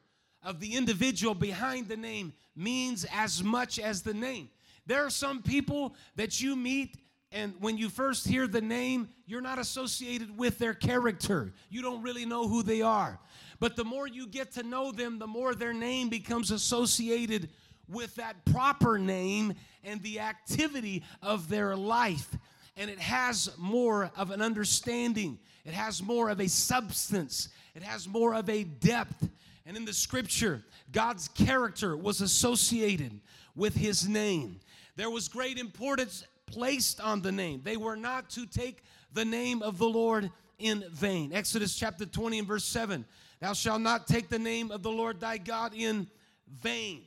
of 0.42 0.60
the 0.60 0.74
individual 0.74 1.34
behind 1.34 1.88
the 1.88 1.96
name 1.96 2.32
means 2.56 3.06
as 3.12 3.42
much 3.42 3.78
as 3.78 4.02
the 4.02 4.14
name. 4.14 4.48
There 4.86 5.04
are 5.04 5.10
some 5.10 5.42
people 5.42 5.94
that 6.16 6.40
you 6.40 6.56
meet 6.56 6.96
and 7.30 7.54
when 7.60 7.76
you 7.76 7.90
first 7.90 8.26
hear 8.26 8.46
the 8.46 8.60
name, 8.60 9.10
you're 9.26 9.42
not 9.42 9.58
associated 9.58 10.36
with 10.38 10.58
their 10.58 10.72
character. 10.72 11.52
You 11.68 11.82
don't 11.82 12.02
really 12.02 12.24
know 12.24 12.48
who 12.48 12.62
they 12.62 12.80
are. 12.80 13.18
But 13.60 13.76
the 13.76 13.84
more 13.84 14.06
you 14.06 14.26
get 14.26 14.52
to 14.52 14.62
know 14.62 14.92
them, 14.92 15.18
the 15.18 15.26
more 15.26 15.54
their 15.54 15.74
name 15.74 16.08
becomes 16.08 16.50
associated 16.50 17.50
with 17.86 18.14
that 18.14 18.44
proper 18.46 18.98
name 18.98 19.54
and 19.84 20.02
the 20.02 20.20
activity 20.20 21.02
of 21.22 21.48
their 21.48 21.76
life. 21.76 22.34
And 22.78 22.88
it 22.88 23.00
has 23.00 23.50
more 23.58 24.10
of 24.16 24.30
an 24.30 24.40
understanding, 24.40 25.38
it 25.64 25.74
has 25.74 26.02
more 26.02 26.30
of 26.30 26.40
a 26.40 26.48
substance, 26.48 27.50
it 27.74 27.82
has 27.82 28.08
more 28.08 28.34
of 28.34 28.48
a 28.48 28.64
depth. 28.64 29.28
And 29.66 29.76
in 29.76 29.84
the 29.84 29.92
scripture, 29.92 30.64
God's 30.92 31.28
character 31.28 31.94
was 31.94 32.22
associated 32.22 33.20
with 33.54 33.74
his 33.74 34.08
name. 34.08 34.60
There 34.96 35.10
was 35.10 35.28
great 35.28 35.58
importance 35.58 36.24
placed 36.46 37.00
on 37.00 37.20
the 37.20 37.32
name. 37.32 37.60
They 37.62 37.76
were 37.76 37.96
not 37.96 38.30
to 38.30 38.46
take 38.46 38.82
the 39.12 39.24
name 39.24 39.60
of 39.62 39.76
the 39.76 39.88
Lord 39.88 40.30
in 40.58 40.84
vain. 40.90 41.32
Exodus 41.32 41.76
chapter 41.76 42.06
20 42.06 42.38
and 42.38 42.48
verse 42.48 42.64
7 42.64 43.04
Thou 43.40 43.52
shalt 43.52 43.80
not 43.80 44.06
take 44.06 44.28
the 44.28 44.38
name 44.38 44.70
of 44.70 44.82
the 44.82 44.90
Lord 44.90 45.20
thy 45.20 45.38
God 45.38 45.72
in 45.74 46.08
vain. 46.48 47.02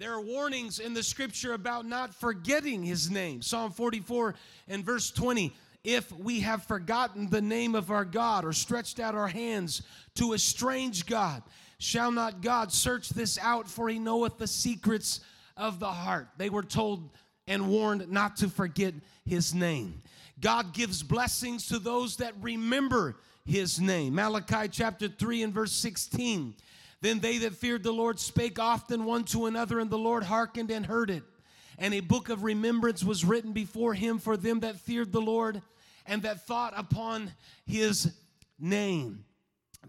There 0.00 0.14
are 0.14 0.20
warnings 0.22 0.78
in 0.78 0.94
the 0.94 1.02
scripture 1.02 1.52
about 1.52 1.84
not 1.84 2.14
forgetting 2.14 2.82
his 2.82 3.10
name. 3.10 3.42
Psalm 3.42 3.70
44 3.70 4.34
and 4.66 4.82
verse 4.82 5.10
20 5.10 5.52
if 5.84 6.10
we 6.12 6.40
have 6.40 6.62
forgotten 6.64 7.28
the 7.28 7.42
name 7.42 7.74
of 7.74 7.90
our 7.90 8.06
God 8.06 8.46
or 8.46 8.54
stretched 8.54 8.98
out 8.98 9.14
our 9.14 9.28
hands 9.28 9.82
to 10.14 10.32
a 10.32 10.38
strange 10.38 11.04
God, 11.04 11.42
shall 11.78 12.10
not 12.10 12.40
God 12.40 12.72
search 12.72 13.10
this 13.10 13.38
out, 13.42 13.68
for 13.68 13.90
he 13.90 13.98
knoweth 13.98 14.38
the 14.38 14.46
secrets 14.46 15.20
of 15.54 15.80
the 15.80 15.86
heart? 15.86 16.28
They 16.38 16.48
were 16.48 16.62
told 16.62 17.10
and 17.46 17.68
warned 17.68 18.10
not 18.10 18.36
to 18.36 18.48
forget 18.48 18.94
his 19.26 19.54
name. 19.54 20.00
God 20.40 20.72
gives 20.72 21.02
blessings 21.02 21.66
to 21.68 21.78
those 21.78 22.16
that 22.16 22.32
remember 22.40 23.16
his 23.44 23.78
name. 23.78 24.14
Malachi 24.14 24.68
chapter 24.68 25.08
3 25.08 25.42
and 25.42 25.52
verse 25.52 25.72
16. 25.72 26.54
Then 27.00 27.20
they 27.20 27.38
that 27.38 27.54
feared 27.54 27.82
the 27.82 27.92
Lord 27.92 28.20
spake 28.20 28.58
often 28.58 29.04
one 29.04 29.24
to 29.24 29.46
another, 29.46 29.78
and 29.78 29.90
the 29.90 29.98
Lord 29.98 30.24
hearkened 30.24 30.70
and 30.70 30.84
heard 30.84 31.10
it. 31.10 31.22
And 31.78 31.94
a 31.94 32.00
book 32.00 32.28
of 32.28 32.44
remembrance 32.44 33.02
was 33.02 33.24
written 33.24 33.52
before 33.52 33.94
him 33.94 34.18
for 34.18 34.36
them 34.36 34.60
that 34.60 34.76
feared 34.76 35.12
the 35.12 35.20
Lord 35.20 35.62
and 36.06 36.22
that 36.22 36.46
thought 36.46 36.74
upon 36.76 37.32
his 37.64 38.12
name. 38.58 39.24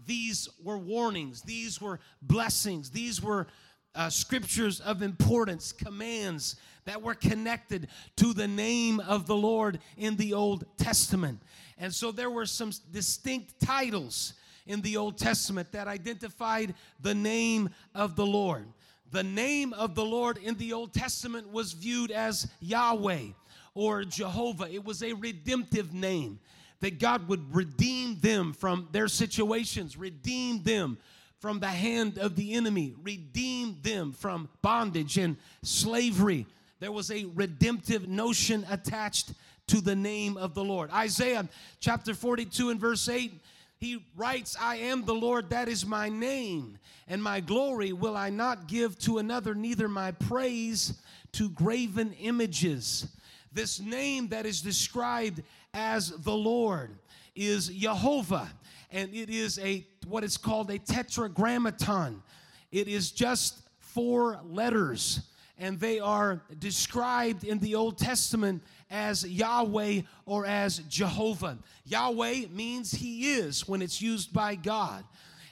These 0.06 0.48
were 0.62 0.78
warnings, 0.78 1.42
these 1.42 1.80
were 1.80 2.00
blessings, 2.22 2.90
these 2.90 3.22
were 3.22 3.46
uh, 3.94 4.08
scriptures 4.08 4.80
of 4.80 5.02
importance, 5.02 5.70
commands 5.70 6.56
that 6.86 7.02
were 7.02 7.14
connected 7.14 7.88
to 8.16 8.32
the 8.32 8.48
name 8.48 9.00
of 9.00 9.26
the 9.26 9.36
Lord 9.36 9.80
in 9.98 10.16
the 10.16 10.32
Old 10.32 10.64
Testament. 10.78 11.42
And 11.76 11.94
so 11.94 12.10
there 12.10 12.30
were 12.30 12.46
some 12.46 12.72
distinct 12.90 13.60
titles 13.60 14.32
in 14.66 14.80
the 14.82 14.96
Old 14.96 15.18
Testament 15.18 15.72
that 15.72 15.88
identified 15.88 16.74
the 17.00 17.14
name 17.14 17.70
of 17.94 18.16
the 18.16 18.26
Lord. 18.26 18.66
The 19.10 19.22
name 19.22 19.72
of 19.74 19.94
the 19.94 20.04
Lord 20.04 20.38
in 20.38 20.56
the 20.56 20.72
Old 20.72 20.94
Testament 20.94 21.52
was 21.52 21.72
viewed 21.72 22.10
as 22.10 22.48
Yahweh 22.60 23.26
or 23.74 24.04
Jehovah. 24.04 24.72
It 24.72 24.84
was 24.84 25.02
a 25.02 25.12
redemptive 25.12 25.92
name 25.92 26.38
that 26.80 26.98
God 26.98 27.28
would 27.28 27.54
redeem 27.54 28.18
them 28.20 28.52
from 28.52 28.88
their 28.92 29.08
situations, 29.08 29.96
redeem 29.96 30.62
them 30.62 30.98
from 31.38 31.60
the 31.60 31.68
hand 31.68 32.18
of 32.18 32.36
the 32.36 32.54
enemy, 32.54 32.94
redeem 33.02 33.76
them 33.82 34.12
from 34.12 34.48
bondage 34.62 35.18
and 35.18 35.36
slavery 35.62 36.46
there 36.82 36.90
was 36.90 37.12
a 37.12 37.26
redemptive 37.36 38.08
notion 38.08 38.66
attached 38.68 39.34
to 39.68 39.80
the 39.80 39.94
name 39.94 40.36
of 40.36 40.52
the 40.52 40.64
Lord. 40.64 40.90
Isaiah 40.90 41.48
chapter 41.78 42.12
42 42.12 42.70
and 42.70 42.80
verse 42.80 43.08
8, 43.08 43.40
he 43.82 44.04
writes, 44.16 44.56
I 44.60 44.76
am 44.76 45.04
the 45.04 45.12
Lord, 45.14 45.50
that 45.50 45.68
is 45.68 45.84
my 45.84 46.08
name, 46.08 46.78
and 47.08 47.20
my 47.20 47.40
glory 47.40 47.92
will 47.92 48.16
I 48.16 48.30
not 48.30 48.68
give 48.68 48.96
to 49.00 49.18
another, 49.18 49.56
neither 49.56 49.88
my 49.88 50.12
praise 50.12 51.02
to 51.32 51.48
graven 51.50 52.12
images. 52.20 53.08
This 53.52 53.80
name 53.80 54.28
that 54.28 54.46
is 54.46 54.62
described 54.62 55.42
as 55.74 56.10
the 56.10 56.32
Lord 56.32 56.96
is 57.34 57.68
Jehovah. 57.68 58.48
and 58.92 59.12
it 59.14 59.30
is 59.30 59.58
a 59.58 59.84
what 60.06 60.22
is 60.22 60.36
called 60.36 60.70
a 60.70 60.78
tetragrammaton. 60.78 62.22
It 62.70 62.88
is 62.88 63.10
just 63.10 63.62
four 63.80 64.40
letters, 64.44 65.20
and 65.58 65.78
they 65.78 66.00
are 66.00 66.42
described 66.58 67.44
in 67.44 67.58
the 67.58 67.74
Old 67.74 67.98
Testament 67.98 68.62
as 68.90 69.26
Yahweh 69.26 70.02
or 70.26 70.46
as 70.46 70.78
Jehovah. 70.88 71.58
Yahweh 71.84 72.46
means 72.50 72.92
He 72.92 73.32
is 73.32 73.68
when 73.68 73.82
it's 73.82 74.00
used 74.00 74.32
by 74.32 74.54
God. 74.54 75.04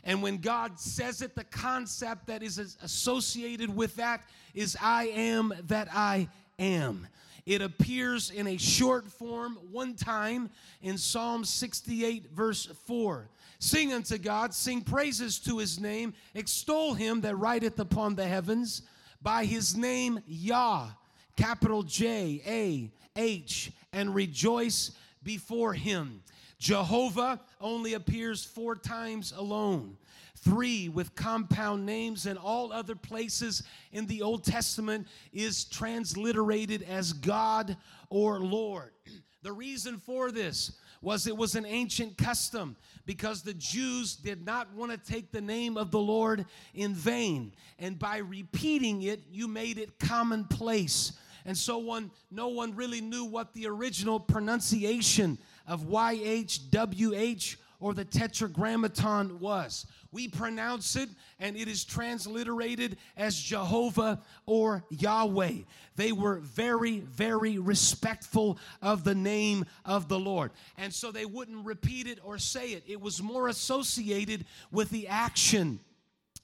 And 0.04 0.23
when 0.23 0.38
God 0.38 0.80
says 0.80 1.23
it, 1.23 1.35
the 1.35 1.45
concept 1.45 2.26
that 2.28 2.42
is 2.42 2.59
associated 2.83 3.75
with 3.75 3.97
that 3.97 4.23
is 4.54 4.76
I 4.80 5.04
am 5.09 5.52
that 5.69 5.88
I 5.92 6.28
am. 6.59 7.07
It 7.47 7.62
appears 7.62 8.30
in 8.30 8.47
a 8.47 8.57
short 8.57 9.09
form 9.09 9.59
one 9.71 9.95
time 9.95 10.50
in 10.83 10.97
Psalm 10.97 11.45
68, 11.45 12.30
verse 12.33 12.66
4. 12.87 13.28
Sing 13.59 13.92
unto 13.92 14.19
God, 14.19 14.54
sing 14.54 14.80
praises 14.80 15.38
to 15.40 15.59
his 15.59 15.78
name, 15.78 16.14
extol 16.35 16.95
him 16.95 17.21
that 17.23 17.37
rideth 17.37 17.78
upon 17.78 18.14
the 18.14 18.26
heavens 18.26 18.83
by 19.23 19.45
his 19.45 19.77
name 19.77 20.21
Yah, 20.27 20.89
capital 21.37 21.83
J 21.83 22.43
A 22.47 22.93
H, 23.21 23.73
and 23.93 24.15
rejoice 24.15 24.93
before 25.23 25.75
him. 25.75 26.23
Jehovah 26.59 27.41
only 27.61 27.95
appears 27.95 28.45
four 28.45 28.77
times 28.77 29.33
alone 29.37 29.97
three 30.41 30.89
with 30.89 31.15
compound 31.15 31.85
names, 31.85 32.27
and 32.27 32.39
all 32.39 32.73
other 32.73 32.95
places 32.95 33.62
in 33.93 34.07
the 34.07 34.23
Old 34.23 34.45
Testament 34.45 35.07
is 35.33 35.65
transliterated 35.65 36.83
as 36.83 37.12
God 37.12 37.77
or 38.09 38.41
Lord. 38.41 38.91
The 39.43 39.53
reason 39.53 39.97
for 39.97 40.31
this 40.31 40.73
was 41.02 41.26
it 41.26 41.37
was 41.37 41.54
an 41.54 41.64
ancient 41.66 42.19
custom 42.19 42.76
because 43.07 43.42
the 43.42 43.54
Jews 43.54 44.16
did 44.16 44.45
not 44.45 44.73
want 44.75 44.92
to 44.92 44.99
take 44.99 45.33
the 45.33 45.40
name 45.40 45.76
of 45.76 45.90
the 45.90 45.99
Lord 45.99 46.45
in 46.75 46.95
vain. 46.95 47.52
And 47.78 47.99
by 47.99 48.19
repeating 48.19 49.02
it, 49.02 49.23
you 49.30 49.49
made 49.49 49.78
it 49.78 49.99
commonplace. 49.99 51.12
And 51.47 51.57
so 51.57 51.78
one, 51.78 52.11
no 52.30 52.49
one 52.49 52.76
really 52.76 53.00
knew 53.00 53.25
what 53.25 53.54
the 53.54 53.66
original 53.66 54.21
pronunciation 54.21 55.38
of 55.66 55.85
YHWH 55.85 57.57
or 57.81 57.95
the 57.95 58.05
tetragrammaton 58.05 59.41
was. 59.41 59.87
We 60.13 60.29
pronounce 60.29 60.97
it 60.97 61.09
and 61.39 61.57
it 61.57 61.67
is 61.67 61.85
transliterated 61.85 62.97
as 63.17 63.37
Jehovah 63.37 64.21
or 64.47 64.85
Yahweh. 64.91 65.63
They 65.97 66.13
were 66.13 66.37
very, 66.41 67.01
very 67.01 67.59
respectful 67.59 68.59
of 68.83 69.05
the 69.05 69.15
name 69.15 69.65
of 69.85 70.09
the 70.09 70.19
Lord. 70.19 70.51
And 70.77 70.93
so 70.93 71.11
they 71.11 71.27
wouldn't 71.27 71.65
repeat 71.65 72.07
it 72.07 72.19
or 72.23 72.39
say 72.39 72.71
it, 72.71 72.85
it 72.87 73.01
was 73.01 73.23
more 73.23 73.49
associated 73.49 74.45
with 74.71 74.91
the 74.91 75.09
action 75.09 75.81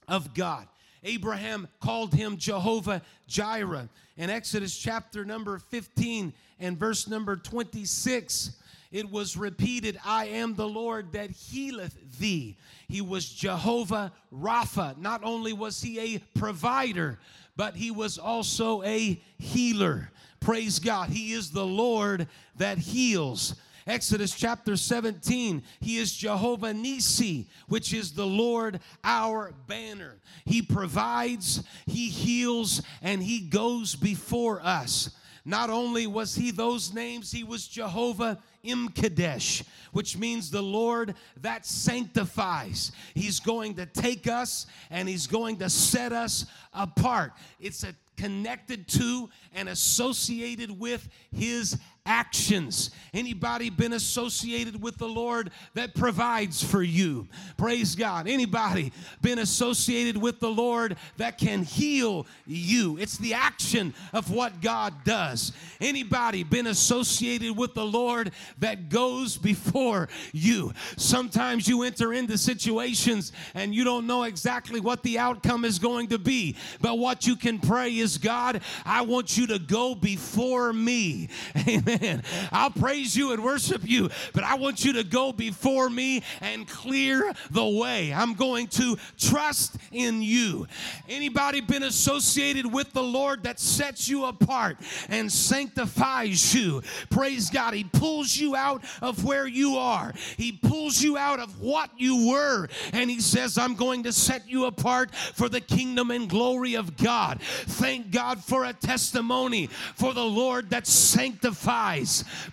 of 0.07 0.33
God. 0.33 0.67
Abraham 1.03 1.67
called 1.79 2.13
him 2.13 2.37
Jehovah 2.37 3.01
Jireh. 3.27 3.89
In 4.17 4.29
Exodus 4.29 4.75
chapter 4.75 5.23
number 5.23 5.59
15 5.59 6.33
and 6.59 6.77
verse 6.77 7.07
number 7.07 7.35
26, 7.35 8.51
it 8.91 9.09
was 9.11 9.37
repeated, 9.37 9.99
I 10.05 10.27
am 10.27 10.55
the 10.55 10.67
Lord 10.67 11.11
that 11.13 11.31
healeth 11.31 12.19
thee. 12.19 12.57
He 12.87 13.01
was 13.01 13.27
Jehovah 13.29 14.11
Rapha. 14.33 14.97
Not 14.97 15.23
only 15.23 15.53
was 15.53 15.81
he 15.81 16.15
a 16.15 16.19
provider, 16.37 17.19
but 17.55 17.75
he 17.75 17.91
was 17.91 18.17
also 18.17 18.83
a 18.83 19.21
healer. 19.37 20.11
Praise 20.39 20.79
God. 20.79 21.09
He 21.09 21.33
is 21.33 21.51
the 21.51 21.65
Lord 21.65 22.27
that 22.57 22.77
heals. 22.77 23.55
Exodus 23.87 24.35
chapter 24.35 24.75
17, 24.75 25.63
he 25.79 25.97
is 25.97 26.13
Jehovah 26.13 26.73
Nisi, 26.73 27.47
which 27.69 27.93
is 27.93 28.11
the 28.11 28.27
Lord 28.27 28.81
our 29.01 29.53
banner. 29.65 30.17
He 30.43 30.61
provides, 30.61 31.63
he 31.85 32.09
heals, 32.09 32.81
and 33.01 33.23
he 33.23 33.39
goes 33.39 33.95
before 33.95 34.59
us. 34.61 35.11
Not 35.47 35.69
only 35.69 36.07
was 36.07 36.35
he 36.35 36.51
those 36.51 36.93
names, 36.93 37.31
he 37.31 37.45
was 37.45 37.69
Jehovah 37.69 38.37
Imkadesh, 38.65 39.63
which 39.93 40.17
means 40.17 40.51
the 40.51 40.61
Lord 40.61 41.15
that 41.39 41.65
sanctifies. 41.65 42.91
He's 43.13 43.39
going 43.39 43.75
to 43.75 43.85
take 43.85 44.27
us 44.27 44.65
and 44.89 45.07
he's 45.07 45.25
going 45.25 45.55
to 45.59 45.69
set 45.69 46.11
us 46.11 46.47
apart. 46.73 47.31
It's 47.61 47.85
a 47.85 47.95
connected 48.17 48.87
to 48.87 49.29
and 49.53 49.69
associated 49.69 50.77
with 50.77 51.07
his 51.31 51.77
actions. 52.07 52.89
Anybody 53.13 53.69
been 53.69 53.93
associated 53.93 54.81
with 54.81 54.97
the 54.97 55.07
Lord 55.07 55.51
that 55.73 55.93
provides 55.93 56.63
for 56.63 56.81
you? 56.81 57.27
Praise 57.57 57.95
God. 57.95 58.27
Anybody 58.27 58.91
been 59.21 59.39
associated 59.39 60.17
with 60.17 60.39
the 60.39 60.49
Lord 60.49 60.95
that 61.17 61.37
can 61.37 61.63
heal 61.63 62.25
you? 62.45 62.97
It's 62.97 63.17
the 63.17 63.33
action 63.33 63.93
of 64.13 64.31
what 64.31 64.61
God 64.61 64.93
does. 65.03 65.51
Anybody 65.81 66.43
been 66.43 66.67
associated 66.67 67.55
with 67.55 67.73
the 67.73 67.85
Lord 67.85 68.31
that 68.59 68.89
goes 68.89 69.37
before 69.37 70.07
you? 70.31 70.73
Sometimes 70.95 71.67
you 71.67 71.83
enter 71.83 72.13
into 72.13 72.37
situations 72.37 73.33
and 73.53 73.75
you 73.75 73.83
don't 73.83 74.07
know 74.07 74.23
exactly 74.23 74.79
what 74.79 75.03
the 75.03 75.19
outcome 75.19 75.65
is 75.65 75.79
going 75.79 76.07
to 76.07 76.17
be, 76.17 76.55
but 76.81 76.97
what 76.97 77.27
you 77.27 77.35
can 77.35 77.59
pray 77.59 77.97
is 77.97 78.17
God, 78.17 78.61
I 78.85 79.01
want 79.01 79.37
you 79.37 79.47
to 79.47 79.59
go 79.59 79.93
before 79.93 80.71
me. 80.71 81.29
Amen. 81.67 81.96
Amen. 81.97 82.23
I'll 82.51 82.69
praise 82.69 83.15
you 83.15 83.31
and 83.31 83.43
worship 83.43 83.81
you, 83.83 84.09
but 84.33 84.43
I 84.43 84.55
want 84.55 84.83
you 84.85 84.93
to 84.93 85.03
go 85.03 85.31
before 85.31 85.89
me 85.89 86.23
and 86.41 86.67
clear 86.67 87.33
the 87.51 87.65
way. 87.65 88.13
I'm 88.13 88.33
going 88.33 88.67
to 88.67 88.97
trust 89.17 89.77
in 89.91 90.21
you. 90.21 90.67
Anybody 91.09 91.61
been 91.61 91.83
associated 91.83 92.71
with 92.71 92.93
the 92.93 93.03
Lord 93.03 93.43
that 93.43 93.59
sets 93.59 94.07
you 94.07 94.25
apart 94.25 94.77
and 95.09 95.31
sanctifies 95.31 96.53
you? 96.53 96.81
Praise 97.09 97.49
God. 97.49 97.73
He 97.73 97.83
pulls 97.83 98.35
you 98.35 98.55
out 98.55 98.83
of 99.01 99.23
where 99.23 99.47
you 99.47 99.77
are. 99.77 100.13
He 100.37 100.51
pulls 100.51 101.01
you 101.01 101.17
out 101.17 101.39
of 101.39 101.61
what 101.61 101.89
you 101.97 102.29
were 102.29 102.67
and 102.93 103.09
he 103.09 103.19
says, 103.19 103.57
"I'm 103.57 103.75
going 103.75 104.03
to 104.03 104.13
set 104.13 104.47
you 104.47 104.65
apart 104.65 105.13
for 105.15 105.49
the 105.49 105.61
kingdom 105.61 106.11
and 106.11 106.29
glory 106.29 106.75
of 106.75 106.97
God." 106.97 107.41
Thank 107.41 108.11
God 108.11 108.43
for 108.43 108.65
a 108.65 108.73
testimony 108.73 109.67
for 109.95 110.13
the 110.13 110.23
Lord 110.25 110.69
that 110.71 110.87
sanctifies 110.87 111.86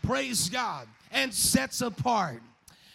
praise 0.02 0.48
God, 0.48 0.86
and 1.10 1.32
sets 1.32 1.80
apart. 1.80 2.42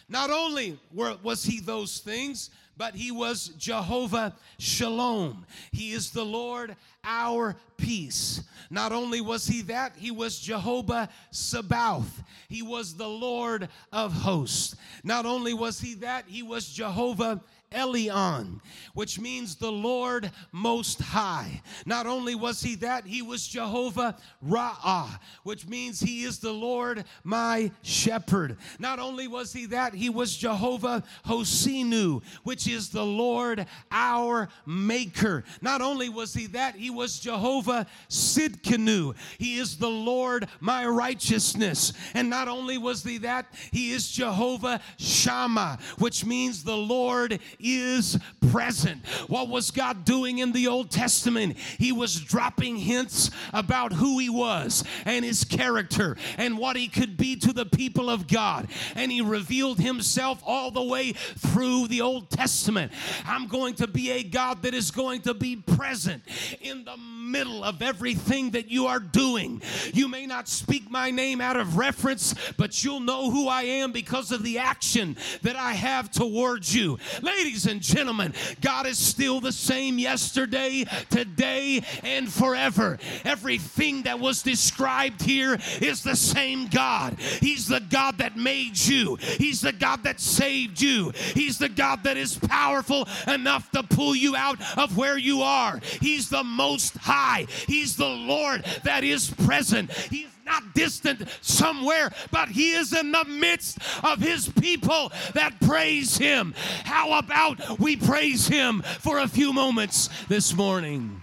Not 0.08 0.32
only 0.32 0.80
were, 0.94 1.18
was 1.22 1.44
he 1.44 1.60
those 1.60 2.00
things, 2.00 2.50
but 2.78 2.96
he 2.96 3.12
was 3.12 3.50
Jehovah 3.58 4.34
Shalom. 4.58 5.46
He 5.72 5.92
is 5.92 6.12
the 6.12 6.24
Lord 6.24 6.78
our 7.04 7.58
peace. 7.78 8.42
Not 8.70 8.92
only 8.92 9.20
was 9.20 9.46
he 9.46 9.62
that, 9.64 9.94
he 9.98 10.12
was 10.12 10.40
Jehovah 10.40 11.10
Sabaoth. 11.30 12.24
He 12.48 12.62
was 12.62 12.96
the 12.96 13.08
Lord 13.08 13.68
of 13.92 14.14
hosts. 14.14 14.76
Not 15.04 15.26
only 15.26 15.54
was 15.54 15.82
he 15.82 15.96
that, 15.96 16.26
he 16.28 16.42
was 16.42 16.70
Jehovah 16.70 17.42
Elion, 17.72 18.60
which 18.94 19.20
means 19.20 19.56
the 19.56 19.72
Lord 19.72 20.32
Most 20.52 21.02
High. 21.02 21.62
Not 21.86 22.08
only 22.08 22.36
was 22.36 22.62
he 22.62 22.76
that, 22.76 23.06
he 23.06 23.22
was 23.22 23.48
Jehovah 23.48 24.18
Ra'ah, 24.46 25.20
which 25.44 25.68
means 25.68 26.00
he 26.00 26.24
is 26.24 26.40
the 26.40 26.52
Lord 26.52 27.06
my 27.24 27.72
shepherd. 27.82 28.58
Not 28.80 29.00
only 29.00 29.28
was 29.28 29.54
he 29.54 29.66
that, 29.68 29.94
he 29.94 30.10
was 30.10 30.36
Jehovah 30.36 31.04
Hosinu, 31.26 32.24
which 32.44 32.68
is 32.68 32.90
the 32.90 33.06
Lord 33.06 33.66
our 33.92 34.50
maker. 34.66 35.44
Not 35.62 35.82
only 35.82 36.10
was 36.10 36.34
he 36.34 36.48
that, 36.48 36.76
he 36.76 36.90
was 36.90 37.20
Jehovah 37.20 37.88
Sidkenu. 38.10 39.16
He 39.38 39.58
is 39.58 39.78
the 39.78 39.90
Lord 39.90 40.48
my 40.60 40.86
righteousness. 40.86 41.94
And 42.14 42.30
not 42.30 42.48
only 42.48 42.78
was 42.78 43.04
he 43.04 43.20
that, 43.20 43.46
he 43.72 43.92
is 43.92 44.10
Jehovah 44.10 44.82
Shammah, 44.98 45.80
which 45.98 46.26
means 46.26 46.64
the 46.64 46.78
Lord 46.78 47.40
is 47.60 48.18
present. 48.52 49.06
What 49.28 49.50
was 49.50 49.72
God 49.72 50.06
doing 50.06 50.40
in 50.40 50.52
the 50.52 50.68
Old 50.68 50.92
Testament? 50.92 51.58
He 51.78 51.92
was 51.92 52.20
dropping 52.20 52.78
hints 52.78 53.32
about 53.54 53.94
who 53.94 54.20
He 54.20 54.30
was 54.30 54.84
and 55.06 55.26
His 55.26 55.44
character 55.44 56.18
and 56.38 56.58
what 56.58 56.76
He 56.76 56.88
could 56.88 57.18
be 57.18 57.36
to 57.38 57.54
the 57.54 57.66
people 57.66 58.10
of 58.10 58.28
God. 58.28 58.68
And 58.96 59.12
He 59.12 59.22
revealed 59.22 59.80
Himself 59.80 60.42
all 60.46 60.72
the 60.72 60.84
way 60.84 61.14
through 61.14 61.88
the 61.88 62.02
Old 62.02 62.30
Testament. 62.30 62.92
I'm 63.26 63.48
going 63.48 63.76
to 63.76 63.88
be 63.88 64.12
a 64.12 64.24
God 64.24 64.64
that 64.64 64.74
is 64.74 64.92
going 64.92 65.22
to 65.22 65.34
be 65.34 65.56
present 65.56 66.24
in 66.62 66.86
the 66.86 66.98
middle 66.98 67.64
of 67.64 67.82
everything 67.82 68.52
that 68.52 68.70
you 68.70 68.88
are 68.88 69.00
doing. 69.00 69.62
You 69.94 70.08
may 70.08 70.26
not 70.26 70.48
speak 70.48 70.90
my 70.90 71.12
name 71.12 71.42
out 71.42 71.58
of 71.58 71.78
reference, 71.78 72.34
but 72.58 72.84
you'll 72.84 73.00
know 73.00 73.30
who 73.30 73.48
I 73.48 73.64
am 73.64 73.92
because 73.92 74.32
of 74.32 74.44
the 74.44 74.60
action 74.60 75.18
that 75.42 75.56
I 75.56 75.74
have 75.74 76.12
towards 76.12 76.76
you. 76.76 76.98
Ladies 77.22 77.49
and 77.50 77.82
gentlemen, 77.82 78.34
God 78.62 78.86
is 78.86 78.98
still 78.98 79.40
the 79.40 79.52
same 79.52 79.98
yesterday, 79.98 80.86
today, 81.10 81.82
and 82.04 82.32
forever. 82.32 83.00
Everything 83.26 84.04
that 84.04 84.20
was 84.20 84.42
described 84.42 85.22
here 85.22 85.58
is 85.82 86.04
the 86.04 86.16
same 86.16 86.68
God. 86.68 87.20
He's 87.20 87.68
the 87.68 87.80
God 87.80 88.20
that 88.20 88.38
made 88.38 88.78
you, 88.78 89.16
He's 89.16 89.62
the 89.62 89.74
God 89.74 90.04
that 90.04 90.20
saved 90.20 90.82
you, 90.82 91.12
He's 91.34 91.58
the 91.58 91.70
God 91.70 92.04
that 92.04 92.18
is 92.18 92.38
powerful 92.38 93.08
enough 93.28 93.70
to 93.72 93.84
pull 93.84 94.16
you 94.16 94.36
out 94.36 94.60
of 94.78 94.98
where 94.98 95.18
you 95.18 95.42
are. 95.42 95.80
He's 96.02 96.30
the 96.30 96.44
most 96.44 96.98
high, 96.98 97.48
He's 97.68 97.96
the 97.96 98.10
Lord 98.10 98.64
that 98.84 99.04
is 99.04 99.30
present. 99.30 99.92
He's 99.92 100.28
not 100.50 100.74
distant 100.74 101.24
somewhere, 101.42 102.12
but 102.32 102.50
He 102.50 102.72
is 102.72 102.94
in 102.94 103.12
the 103.12 103.26
midst 103.26 103.78
of 104.04 104.20
His 104.20 104.50
people 104.50 105.12
that 105.34 105.60
praise 105.62 106.18
Him. 106.18 106.54
How 106.84 107.14
about 107.14 107.80
we 107.80 107.96
praise 107.96 108.48
Him 108.48 108.82
for 108.82 109.20
a 109.20 109.28
few 109.28 109.54
moments 109.54 110.10
this 110.28 110.56
morning? 110.56 111.22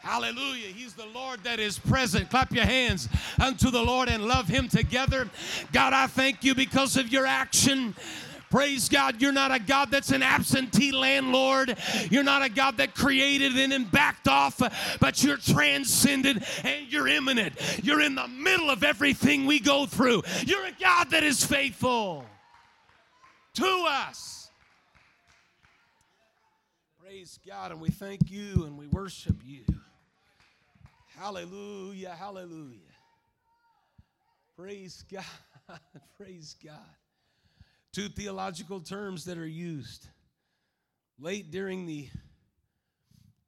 Hallelujah. 0.00 0.68
He's 0.68 0.94
the 0.94 1.06
Lord 1.06 1.44
that 1.44 1.60
is 1.60 1.78
present. 1.78 2.30
Clap 2.30 2.52
your 2.52 2.64
hands 2.64 3.08
unto 3.40 3.70
the 3.70 3.82
Lord 3.82 4.08
and 4.08 4.26
love 4.26 4.48
Him 4.48 4.66
together. 4.66 5.28
God, 5.72 5.92
I 5.92 6.06
thank 6.06 6.42
you 6.42 6.54
because 6.54 6.96
of 6.96 7.12
your 7.12 7.26
action. 7.26 7.94
Praise 8.50 8.88
God, 8.88 9.22
you're 9.22 9.32
not 9.32 9.52
a 9.52 9.60
God 9.60 9.92
that's 9.92 10.10
an 10.10 10.24
absentee 10.24 10.90
landlord. 10.90 11.76
You're 12.10 12.24
not 12.24 12.42
a 12.42 12.48
God 12.48 12.78
that 12.78 12.96
created 12.96 13.56
and 13.56 13.70
then 13.70 13.84
backed 13.84 14.26
off, 14.26 14.60
but 14.98 15.22
you're 15.22 15.36
transcendent 15.36 16.42
and 16.64 16.92
you're 16.92 17.06
immanent. 17.06 17.54
You're 17.84 18.00
in 18.00 18.16
the 18.16 18.26
middle 18.26 18.68
of 18.68 18.82
everything 18.82 19.46
we 19.46 19.60
go 19.60 19.86
through. 19.86 20.22
You're 20.44 20.66
a 20.66 20.72
God 20.80 21.10
that 21.10 21.22
is 21.22 21.44
faithful 21.44 22.24
to 23.54 23.86
us. 23.88 24.50
Praise 27.00 27.38
God, 27.46 27.70
and 27.70 27.80
we 27.80 27.90
thank 27.90 28.30
you 28.32 28.64
and 28.64 28.76
we 28.76 28.88
worship 28.88 29.36
you. 29.44 29.62
Hallelujah, 31.16 32.16
hallelujah. 32.18 32.78
Praise 34.56 35.04
God, 35.10 35.24
praise 36.16 36.56
God. 36.64 36.99
Two 37.92 38.08
theological 38.08 38.80
terms 38.80 39.24
that 39.24 39.36
are 39.36 39.46
used 39.46 40.06
late 41.18 41.50
during 41.50 41.86
the 41.86 42.08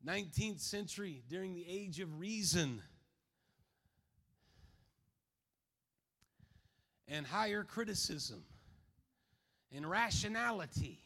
19th 0.05 0.61
century, 0.61 1.23
during 1.29 1.55
the 1.55 1.65
age 1.69 2.01
of 2.01 2.19
reason 2.19 2.83
and 7.07 7.27
higher 7.27 7.63
criticism 7.63 8.43
and 9.75 9.89
rationality. 9.89 10.99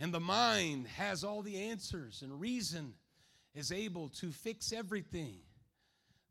And 0.00 0.12
the 0.12 0.20
mind 0.20 0.86
has 0.86 1.24
all 1.24 1.42
the 1.42 1.70
answers, 1.70 2.22
and 2.22 2.40
reason 2.40 2.94
is 3.54 3.72
able 3.72 4.10
to 4.10 4.30
fix 4.30 4.72
everything. 4.72 5.38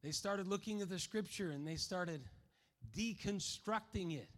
They 0.03 0.11
started 0.11 0.47
looking 0.47 0.81
at 0.81 0.89
the 0.89 0.99
scripture 0.99 1.49
and 1.49 1.67
they 1.67 1.75
started 1.75 2.21
deconstructing 2.95 4.15
it. 4.15 4.29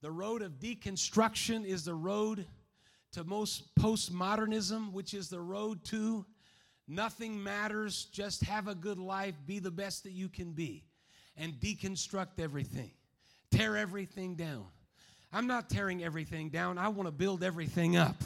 The 0.00 0.10
road 0.10 0.42
of 0.42 0.60
deconstruction 0.60 1.64
is 1.66 1.84
the 1.84 1.94
road 1.94 2.46
to 3.12 3.24
most 3.24 3.74
postmodernism, 3.74 4.92
which 4.92 5.12
is 5.12 5.28
the 5.28 5.40
road 5.40 5.82
to 5.86 6.24
nothing 6.86 7.42
matters, 7.42 8.06
just 8.12 8.44
have 8.44 8.68
a 8.68 8.74
good 8.74 8.98
life, 8.98 9.34
be 9.44 9.58
the 9.58 9.72
best 9.72 10.04
that 10.04 10.12
you 10.12 10.28
can 10.28 10.52
be, 10.52 10.84
and 11.36 11.54
deconstruct 11.54 12.38
everything, 12.38 12.92
tear 13.50 13.76
everything 13.76 14.36
down. 14.36 14.66
I'm 15.32 15.48
not 15.48 15.68
tearing 15.68 16.04
everything 16.04 16.48
down, 16.48 16.78
I 16.78 16.88
want 16.88 17.08
to 17.08 17.12
build 17.12 17.42
everything 17.42 17.96
up. 17.96 18.22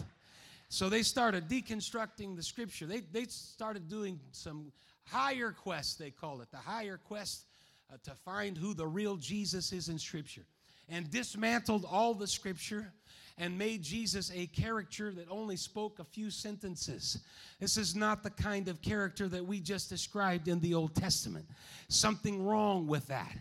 So 0.68 0.88
they 0.88 1.02
started 1.02 1.48
deconstructing 1.48 2.36
the 2.36 2.42
scripture. 2.42 2.86
They, 2.86 3.00
they 3.00 3.24
started 3.26 3.88
doing 3.88 4.20
some 4.30 4.72
higher 5.04 5.52
quest, 5.52 5.98
they 5.98 6.10
call 6.10 6.40
it, 6.42 6.50
the 6.50 6.58
higher 6.58 6.98
quest 6.98 7.46
uh, 7.92 7.96
to 8.04 8.10
find 8.10 8.56
who 8.56 8.74
the 8.74 8.86
real 8.86 9.16
Jesus 9.16 9.72
is 9.72 9.88
in 9.88 9.98
scripture 9.98 10.44
and 10.92 11.10
dismantled 11.10 11.86
all 11.90 12.12
the 12.12 12.26
scripture 12.26 12.92
and 13.38 13.56
made 13.56 13.82
Jesus 13.82 14.30
a 14.34 14.46
character 14.48 15.10
that 15.10 15.26
only 15.30 15.56
spoke 15.56 15.98
a 15.98 16.04
few 16.04 16.30
sentences. 16.30 17.18
This 17.58 17.78
is 17.78 17.96
not 17.96 18.22
the 18.22 18.30
kind 18.30 18.68
of 18.68 18.82
character 18.82 19.26
that 19.28 19.44
we 19.44 19.58
just 19.58 19.88
described 19.88 20.48
in 20.48 20.60
the 20.60 20.74
Old 20.74 20.94
Testament. 20.94 21.46
Something 21.88 22.44
wrong 22.44 22.86
with 22.86 23.06
that. 23.06 23.34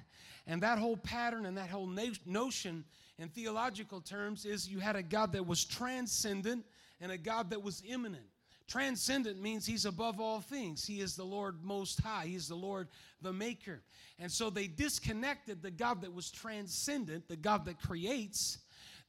And 0.48 0.64
that 0.64 0.80
whole 0.80 0.96
pattern 0.96 1.46
and 1.46 1.58
that 1.58 1.70
whole 1.70 1.92
notion 2.26 2.86
in 3.20 3.28
theological 3.28 4.00
terms 4.00 4.46
is 4.46 4.70
you 4.70 4.80
had 4.80 4.96
a 4.96 5.04
God 5.04 5.34
that 5.34 5.46
was 5.46 5.66
transcendent 5.66 6.66
and 7.02 7.12
a 7.12 7.18
God 7.18 7.50
that 7.50 7.62
was 7.62 7.84
immanent. 7.86 8.24
Transcendent 8.72 9.42
means 9.42 9.66
he's 9.66 9.84
above 9.84 10.22
all 10.22 10.40
things. 10.40 10.86
He 10.86 11.02
is 11.02 11.18
the 11.18 11.26
Lord 11.26 11.62
most 11.62 12.00
high. 12.00 12.28
He 12.28 12.36
is 12.36 12.48
the 12.48 12.56
Lord 12.56 12.88
the 13.22 13.34
maker. 13.34 13.82
And 14.18 14.32
so 14.32 14.50
they 14.50 14.68
disconnected 14.68 15.62
the 15.62 15.72
God 15.72 16.02
that 16.04 16.14
was 16.14 16.32
transcendent, 16.32 17.28
the 17.28 17.36
God 17.36 17.66
that 17.66 17.82
creates. 17.82 18.60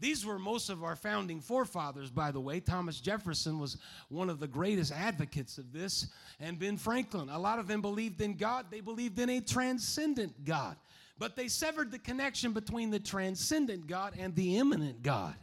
These 0.01 0.27
were 0.27 0.41
most 0.41 0.69
of 0.69 0.83
our 0.83 0.97
founding 0.97 1.41
forefathers, 1.41 2.11
by 2.11 2.33
the 2.33 2.41
way. 2.41 2.59
Thomas 2.59 3.01
Jefferson 3.01 3.61
was 3.61 3.77
one 4.09 4.29
of 4.29 4.41
the 4.41 4.49
greatest 4.49 4.91
advocates 4.91 5.59
of 5.59 5.73
this, 5.73 6.09
and 6.41 6.59
Ben 6.59 6.77
Franklin. 6.77 7.29
A 7.29 7.39
lot 7.39 7.61
of 7.61 7.69
them 7.69 7.83
believed 7.83 8.21
in 8.21 8.35
God, 8.35 8.67
they 8.69 8.81
believed 8.81 9.21
in 9.21 9.31
a 9.31 9.41
transcendent 9.41 10.45
God. 10.45 10.77
But 11.21 11.37
they 11.37 11.47
severed 11.47 11.93
the 11.93 12.01
connection 12.01 12.53
between 12.53 12.91
the 12.91 12.99
transcendent 12.99 13.87
God 13.87 14.15
and 14.19 14.35
the 14.35 14.57
immanent 14.59 15.05
God. 15.05 15.37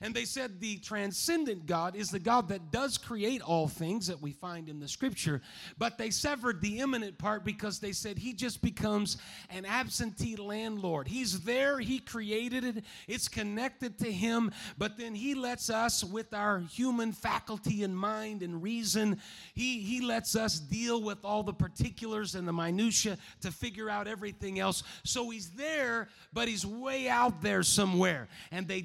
And 0.00 0.14
they 0.14 0.24
said 0.24 0.60
the 0.60 0.76
transcendent 0.78 1.66
God 1.66 1.96
is 1.96 2.10
the 2.10 2.18
God 2.18 2.48
that 2.48 2.70
does 2.70 2.98
create 2.98 3.42
all 3.42 3.68
things 3.68 4.06
that 4.06 4.20
we 4.20 4.32
find 4.32 4.68
in 4.68 4.80
the 4.80 4.88
scripture, 4.88 5.40
but 5.78 5.98
they 5.98 6.10
severed 6.10 6.60
the 6.60 6.80
immanent 6.80 7.18
part 7.18 7.44
because 7.44 7.78
they 7.78 7.92
said 7.92 8.18
he 8.18 8.32
just 8.32 8.62
becomes 8.62 9.16
an 9.50 9.64
absentee 9.64 10.36
landlord. 10.36 11.08
He's 11.08 11.40
there, 11.40 11.78
he 11.78 11.98
created 11.98 12.64
it, 12.64 12.84
it's 13.08 13.28
connected 13.28 13.98
to 13.98 14.10
him, 14.10 14.50
but 14.78 14.98
then 14.98 15.14
he 15.14 15.34
lets 15.34 15.70
us, 15.70 16.04
with 16.04 16.34
our 16.34 16.60
human 16.60 17.12
faculty 17.12 17.82
and 17.82 17.96
mind 17.96 18.42
and 18.42 18.62
reason, 18.62 19.20
he, 19.54 19.80
he 19.80 20.00
lets 20.00 20.36
us 20.36 20.58
deal 20.58 21.02
with 21.02 21.24
all 21.24 21.42
the 21.42 21.52
particulars 21.52 22.34
and 22.34 22.46
the 22.46 22.52
minutiae 22.52 23.16
to 23.40 23.50
figure 23.50 23.90
out 23.90 24.06
everything 24.06 24.58
else. 24.58 24.82
So 25.04 25.30
he's 25.30 25.50
there, 25.50 26.08
but 26.32 26.48
he's 26.48 26.66
way 26.66 27.08
out 27.08 27.42
there 27.42 27.62
somewhere. 27.62 28.28
And 28.50 28.66
they 28.66 28.80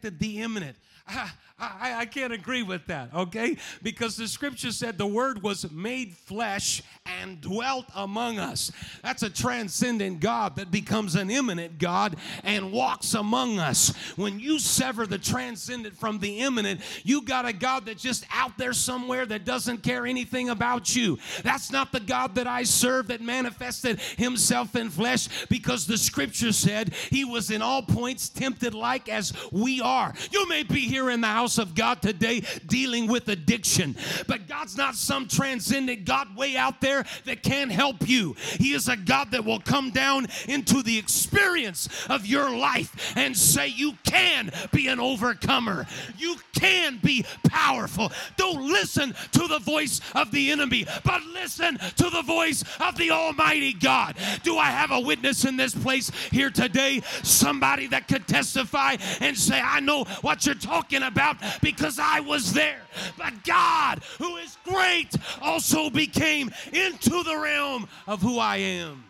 disconnected 0.00 0.18
the 0.18 0.42
immanent. 0.42 0.76
I, 1.60 1.94
I, 2.00 2.06
can't 2.06 2.32
agree 2.32 2.62
with 2.62 2.86
that, 2.86 3.12
okay? 3.12 3.56
Because 3.82 4.16
the 4.16 4.28
scripture 4.28 4.70
said 4.70 4.96
the 4.96 5.06
word 5.06 5.42
was 5.42 5.68
made 5.72 6.16
flesh 6.16 6.82
and 7.20 7.40
dwelt 7.40 7.86
among 7.96 8.38
us. 8.38 8.70
That's 9.02 9.22
a 9.22 9.30
transcendent 9.30 10.20
God 10.20 10.56
that 10.56 10.70
becomes 10.70 11.16
an 11.16 11.30
immanent 11.30 11.78
God 11.78 12.16
and 12.44 12.70
walks 12.70 13.14
among 13.14 13.58
us. 13.58 13.92
When 14.16 14.38
you 14.38 14.58
sever 14.58 15.06
the 15.06 15.18
transcendent 15.18 15.96
from 15.96 16.18
the 16.18 16.40
immanent, 16.40 16.80
you 17.02 17.22
got 17.22 17.46
a 17.46 17.52
God 17.52 17.86
that's 17.86 18.02
just 18.02 18.24
out 18.32 18.56
there 18.56 18.72
somewhere 18.72 19.26
that 19.26 19.44
doesn't 19.44 19.82
care 19.82 20.06
anything 20.06 20.50
about 20.50 20.94
you. 20.94 21.18
That's 21.42 21.72
not 21.72 21.90
the 21.90 22.00
God 22.00 22.36
that 22.36 22.46
I 22.46 22.62
serve 22.62 23.08
that 23.08 23.20
manifested 23.20 23.98
himself 24.16 24.76
in 24.76 24.90
flesh 24.90 25.28
because 25.48 25.86
the 25.86 25.98
scripture 25.98 26.52
said 26.52 26.94
he 27.10 27.24
was 27.24 27.50
in 27.50 27.62
all 27.62 27.82
points 27.82 28.28
tempted 28.28 28.74
like 28.74 29.08
as 29.08 29.32
we 29.50 29.80
are. 29.80 30.14
You 30.30 30.48
may 30.48 30.62
be 30.62 30.80
here 30.80 30.97
in 31.10 31.20
the 31.20 31.28
house 31.28 31.58
of 31.58 31.74
God 31.74 32.02
today 32.02 32.42
dealing 32.66 33.06
with 33.06 33.28
addiction, 33.28 33.96
but 34.26 34.46
God's 34.48 34.76
not 34.76 34.94
some 34.94 35.28
transcendent 35.28 36.04
God 36.04 36.36
way 36.36 36.56
out 36.56 36.80
there 36.80 37.04
that 37.24 37.42
can't 37.42 37.70
help 37.70 38.08
you. 38.08 38.34
He 38.58 38.72
is 38.72 38.88
a 38.88 38.96
God 38.96 39.30
that 39.30 39.44
will 39.44 39.60
come 39.60 39.90
down 39.90 40.26
into 40.48 40.82
the 40.82 40.98
experience 40.98 41.88
of 42.08 42.26
your 42.26 42.50
life 42.50 43.14
and 43.16 43.36
say, 43.36 43.68
You 43.68 43.94
can 44.04 44.50
be 44.72 44.88
an 44.88 45.00
overcomer. 45.00 45.86
You 46.16 46.36
can 46.54 46.98
be 47.02 47.24
powerful. 47.48 48.12
Don't 48.36 48.68
listen 48.70 49.14
to 49.32 49.46
the 49.46 49.58
voice 49.60 50.00
of 50.14 50.30
the 50.30 50.50
enemy, 50.50 50.86
but 51.04 51.22
listen 51.24 51.78
to 51.78 52.10
the 52.10 52.22
voice 52.22 52.64
of 52.80 52.96
the 52.96 53.10
Almighty 53.10 53.72
God. 53.72 54.16
Do 54.42 54.58
I 54.58 54.66
have 54.66 54.90
a 54.90 55.00
witness 55.00 55.44
in 55.44 55.56
this 55.56 55.74
place 55.74 56.10
here 56.30 56.50
today? 56.50 57.02
Somebody 57.22 57.86
that 57.88 58.08
could 58.08 58.26
testify 58.26 58.96
and 59.20 59.36
say, 59.36 59.60
I 59.62 59.80
know 59.80 60.04
what 60.22 60.46
you're 60.46 60.54
talking 60.54 60.87
about 60.96 61.36
because 61.60 61.98
I 61.98 62.20
was 62.20 62.52
there. 62.52 62.80
But 63.16 63.44
God, 63.44 64.02
who 64.18 64.36
is 64.36 64.56
great, 64.64 65.14
also 65.40 65.90
became 65.90 66.50
into 66.72 67.22
the 67.22 67.36
realm 67.36 67.88
of 68.06 68.22
who 68.22 68.38
I 68.38 68.56
am. 68.56 69.04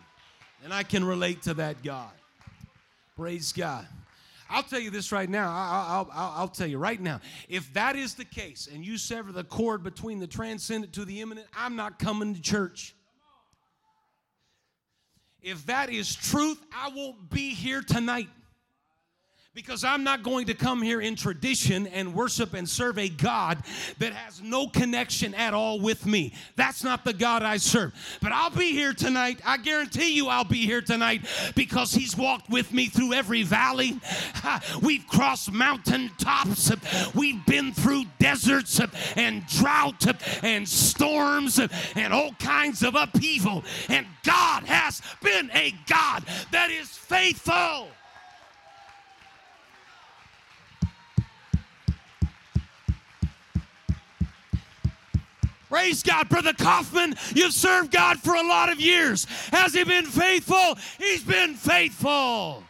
And 0.63 0.73
I 0.73 0.83
can 0.83 1.03
relate 1.03 1.43
to 1.43 1.53
that 1.55 1.83
God. 1.83 2.11
Praise 3.15 3.53
God. 3.53 3.87
I'll 4.49 4.63
tell 4.63 4.79
you 4.79 4.89
this 4.89 5.11
right 5.11 5.29
now. 5.29 5.51
I'll, 5.51 6.09
I'll, 6.11 6.31
I'll, 6.35 6.47
tell 6.47 6.65
you 6.65 6.79
right 6.79 6.99
now. 6.99 7.21
If 7.47 7.71
that 7.73 7.95
is 7.95 8.15
the 8.15 8.25
case 8.25 8.67
and 8.73 8.83
you 8.83 8.97
sever 8.97 9.31
the 9.31 9.43
cord 9.43 9.83
between 9.83 10.19
the 10.19 10.25
transcendent 10.25 10.93
to 10.93 11.05
the 11.05 11.21
immanent, 11.21 11.47
I'm 11.55 11.75
not 11.75 11.99
coming 11.99 12.33
to 12.33 12.41
church. 12.41 12.95
If 15.41 15.67
that 15.67 15.91
is 15.91 16.15
truth, 16.15 16.59
I 16.73 16.89
won't 16.95 17.29
be 17.29 17.53
here 17.53 17.81
tonight 17.81 18.29
because 19.65 19.83
I'm 19.83 20.05
not 20.05 20.23
going 20.23 20.45
to 20.45 20.53
come 20.53 20.81
here 20.81 21.01
in 21.01 21.17
tradition 21.17 21.85
and 21.87 22.13
worship 22.13 22.53
and 22.53 22.67
serve 22.67 22.97
a 22.97 23.09
God 23.09 23.61
that 23.97 24.13
has 24.13 24.41
no 24.41 24.67
connection 24.67 25.33
at 25.33 25.53
all 25.53 25.81
with 25.81 26.05
me. 26.05 26.33
That's 26.55 26.81
not 26.81 27.03
the 27.03 27.11
God 27.11 27.43
I 27.43 27.57
serve. 27.57 27.93
But 28.21 28.31
I'll 28.31 28.51
be 28.51 28.71
here 28.71 28.93
tonight. 28.93 29.41
I 29.45 29.57
guarantee 29.57 30.15
you 30.15 30.29
I'll 30.29 30.45
be 30.45 30.65
here 30.65 30.81
tonight 30.81 31.25
because 31.55 31.93
He's 31.93 32.15
walked 32.15 32.49
with 32.49 32.71
me 32.71 32.85
through 32.85 33.11
every 33.11 33.43
valley. 33.43 33.99
We've 34.81 35.05
crossed 35.05 35.51
mountain 35.51 36.11
tops. 36.17 36.71
We've 37.13 37.45
been 37.45 37.73
through 37.73 38.05
deserts 38.17 38.79
and 39.17 39.45
drought 39.47 40.05
and 40.41 40.69
storms 40.69 41.59
and 41.95 42.13
all 42.13 42.31
kinds 42.39 42.81
of 42.81 42.95
upheaval. 42.95 43.65
And 43.89 44.07
God 44.23 44.63
has 44.63 45.01
been 45.21 45.51
a 45.53 45.73
God 45.85 46.23
that 46.53 46.71
is 46.71 46.87
faithful. 46.87 47.89
Praise 55.69 56.01
God. 56.01 56.27
Brother 56.29 56.53
Kaufman, 56.53 57.13
you've 57.35 57.53
served 57.53 57.91
God 57.91 58.19
for 58.19 58.33
a 58.33 58.41
lot 58.41 58.69
of 58.69 58.81
years. 58.81 59.25
Has 59.51 59.73
He 59.73 59.83
been 59.83 60.05
faithful? 60.05 60.77
He's 60.97 61.23
been 61.23 61.53
faithful. 61.53 62.63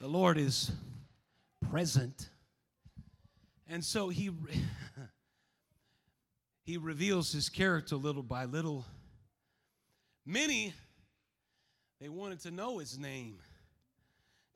The 0.00 0.08
Lord 0.08 0.38
is 0.38 0.72
present. 1.70 2.30
And 3.68 3.84
so 3.84 4.08
he 4.08 4.30
he 6.64 6.78
reveals 6.78 7.30
his 7.30 7.50
character 7.50 7.96
little 7.96 8.22
by 8.22 8.46
little. 8.46 8.86
Many 10.24 10.72
they 12.00 12.08
wanted 12.08 12.40
to 12.40 12.50
know 12.50 12.78
his 12.78 12.98
name. 12.98 13.40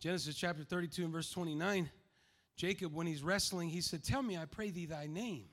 Genesis 0.05 0.37
chapter 0.37 0.63
32 0.63 1.03
and 1.05 1.13
verse 1.15 1.31
29, 1.31 1.89
Jacob, 2.59 2.93
when 2.93 3.07
he's 3.07 3.23
wrestling, 3.23 3.71
he 3.71 3.81
said, 3.81 4.05
Tell 4.05 4.21
me, 4.21 4.37
I 4.37 4.45
pray 4.45 4.69
thee, 4.69 4.85
thy 4.85 5.07
name. 5.07 5.47